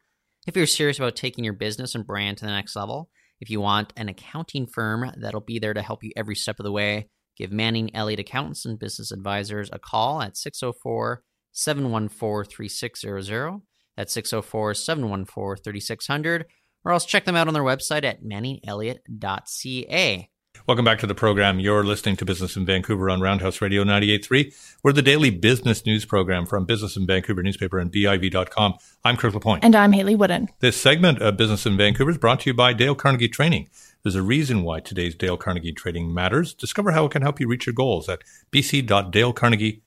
If 0.47 0.57
you're 0.57 0.65
serious 0.65 0.97
about 0.97 1.15
taking 1.15 1.43
your 1.43 1.53
business 1.53 1.93
and 1.93 2.07
brand 2.07 2.37
to 2.37 2.45
the 2.45 2.51
next 2.51 2.75
level, 2.75 3.11
if 3.39 3.51
you 3.51 3.61
want 3.61 3.93
an 3.95 4.09
accounting 4.09 4.65
firm 4.65 5.11
that'll 5.17 5.41
be 5.41 5.59
there 5.59 5.75
to 5.75 5.83
help 5.83 6.03
you 6.03 6.11
every 6.15 6.35
step 6.35 6.59
of 6.59 6.63
the 6.63 6.71
way, 6.71 7.09
give 7.37 7.51
Manning 7.51 7.95
Elliott 7.95 8.19
Accountants 8.19 8.65
and 8.65 8.79
Business 8.79 9.11
Advisors 9.11 9.69
a 9.71 9.77
call 9.77 10.23
at 10.23 10.35
604 10.35 11.21
714 11.51 12.49
3600. 12.49 13.61
That's 13.95 14.13
604 14.13 14.73
714 14.73 15.63
3600. 15.63 16.47
Or 16.85 16.93
else 16.93 17.05
check 17.05 17.25
them 17.25 17.35
out 17.35 17.47
on 17.47 17.53
their 17.53 17.61
website 17.61 18.03
at 18.03 18.23
manningelliott.ca. 18.23 20.29
Welcome 20.69 20.85
back 20.85 20.99
to 20.99 21.07
the 21.07 21.15
program. 21.15 21.59
You're 21.59 21.83
listening 21.83 22.15
to 22.17 22.25
Business 22.25 22.55
in 22.55 22.63
Vancouver 22.63 23.09
on 23.09 23.21
Roundhouse 23.21 23.59
Radio 23.59 23.83
98.3. 23.83 24.77
We're 24.83 24.93
the 24.93 25.01
daily 25.01 25.31
business 25.31 25.83
news 25.83 26.05
program 26.05 26.45
from 26.45 26.65
Business 26.65 26.95
in 26.95 27.07
Vancouver 27.07 27.41
newspaper 27.41 27.79
and 27.79 27.91
BIV.com. 27.91 28.75
I'm 29.03 29.17
Chris 29.17 29.33
LaPointe. 29.33 29.63
And 29.63 29.75
I'm 29.75 29.93
Hayley 29.93 30.15
Woodin. 30.15 30.47
This 30.59 30.77
segment 30.77 31.23
of 31.23 31.37
Business 31.37 31.65
in 31.65 31.75
Vancouver 31.75 32.11
is 32.11 32.19
brought 32.19 32.41
to 32.41 32.51
you 32.51 32.53
by 32.53 32.73
Dale 32.73 32.93
Carnegie 32.93 33.27
Training. 33.27 33.67
There's 34.03 34.13
a 34.13 34.21
reason 34.21 34.61
why 34.61 34.79
today's 34.79 35.15
Dale 35.15 35.37
Carnegie 35.37 35.73
Training 35.73 36.13
matters. 36.13 36.53
Discover 36.53 36.91
how 36.91 37.05
it 37.05 37.11
can 37.11 37.23
help 37.23 37.39
you 37.39 37.47
reach 37.47 37.65
your 37.65 37.73
goals 37.73 38.07
at 38.07 38.21
bc.dalecarnegie.com. 38.51 39.81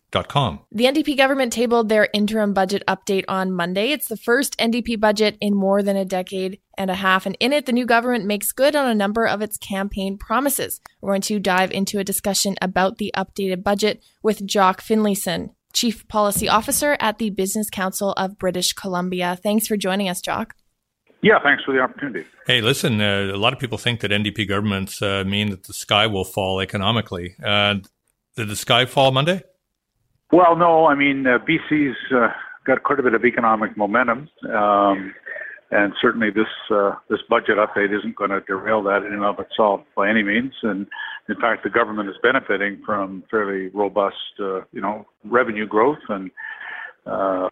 The 0.70 0.84
NDP 0.84 1.16
government 1.16 1.52
tabled 1.52 1.88
their 1.88 2.08
interim 2.12 2.52
budget 2.52 2.82
update 2.86 3.24
on 3.28 3.50
Monday. 3.50 3.90
It's 3.92 4.08
the 4.08 4.16
first 4.16 4.56
NDP 4.58 5.00
budget 5.00 5.36
in 5.40 5.54
more 5.54 5.82
than 5.82 5.96
a 5.96 6.04
decade 6.04 6.60
and 6.78 6.90
a 6.90 6.94
half, 6.94 7.26
and 7.26 7.36
in 7.40 7.52
it, 7.52 7.66
the 7.66 7.72
new 7.72 7.86
government 7.86 8.26
makes 8.26 8.52
good 8.52 8.76
on 8.76 8.88
a 8.88 8.94
number 8.94 9.26
of 9.26 9.42
its 9.42 9.56
campaign 9.56 10.18
promises. 10.18 10.80
We're 11.00 11.12
going 11.12 11.22
to 11.22 11.40
dive 11.40 11.72
into 11.72 11.98
a 11.98 12.04
discussion 12.04 12.56
about 12.62 12.98
the 12.98 13.12
updated 13.16 13.62
budget 13.62 14.02
with 14.22 14.46
Jock 14.46 14.82
Finlayson, 14.82 15.50
Chief 15.72 16.06
Policy 16.08 16.48
Officer 16.48 16.96
at 17.00 17.18
the 17.18 17.30
Business 17.30 17.70
Council 17.70 18.12
of 18.12 18.38
British 18.38 18.72
Columbia. 18.74 19.38
Thanks 19.42 19.66
for 19.66 19.76
joining 19.76 20.08
us, 20.08 20.20
Jock. 20.20 20.54
Yeah, 21.22 21.38
thanks 21.42 21.62
for 21.64 21.72
the 21.72 21.80
opportunity. 21.80 22.26
Hey, 22.46 22.60
listen, 22.60 23.00
uh, 23.00 23.30
a 23.32 23.36
lot 23.36 23.52
of 23.52 23.60
people 23.60 23.78
think 23.78 24.00
that 24.00 24.10
NDP 24.10 24.48
governments 24.48 25.00
uh, 25.00 25.22
mean 25.24 25.50
that 25.50 25.64
the 25.64 25.72
sky 25.72 26.06
will 26.06 26.24
fall 26.24 26.60
economically. 26.60 27.36
Uh, 27.42 27.76
did 28.36 28.48
the 28.48 28.56
sky 28.56 28.86
fall 28.86 29.12
Monday? 29.12 29.42
Well, 30.32 30.56
no, 30.56 30.86
I 30.86 30.94
mean 30.94 31.26
uh, 31.26 31.38
BC's 31.38 31.96
uh, 32.10 32.28
got 32.66 32.82
quite 32.84 32.98
a 32.98 33.02
bit 33.02 33.12
of 33.12 33.22
economic 33.22 33.76
momentum, 33.76 34.30
um, 34.50 35.14
and 35.70 35.92
certainly 36.00 36.30
this 36.30 36.48
uh, 36.74 36.92
this 37.10 37.20
budget 37.28 37.58
update 37.58 37.96
isn't 37.96 38.16
going 38.16 38.30
to 38.30 38.40
derail 38.40 38.82
that 38.84 39.04
in 39.06 39.12
and 39.12 39.24
of 39.24 39.38
itself 39.38 39.82
by 39.94 40.08
any 40.08 40.22
means. 40.22 40.54
And 40.62 40.86
in 41.28 41.36
fact, 41.36 41.64
the 41.64 41.70
government 41.70 42.08
is 42.08 42.16
benefiting 42.22 42.80
from 42.84 43.24
fairly 43.30 43.68
robust, 43.74 44.16
uh, 44.40 44.60
you 44.72 44.80
know, 44.80 45.06
revenue 45.24 45.66
growth 45.66 46.00
and 46.08 46.30
uh, 47.04 47.48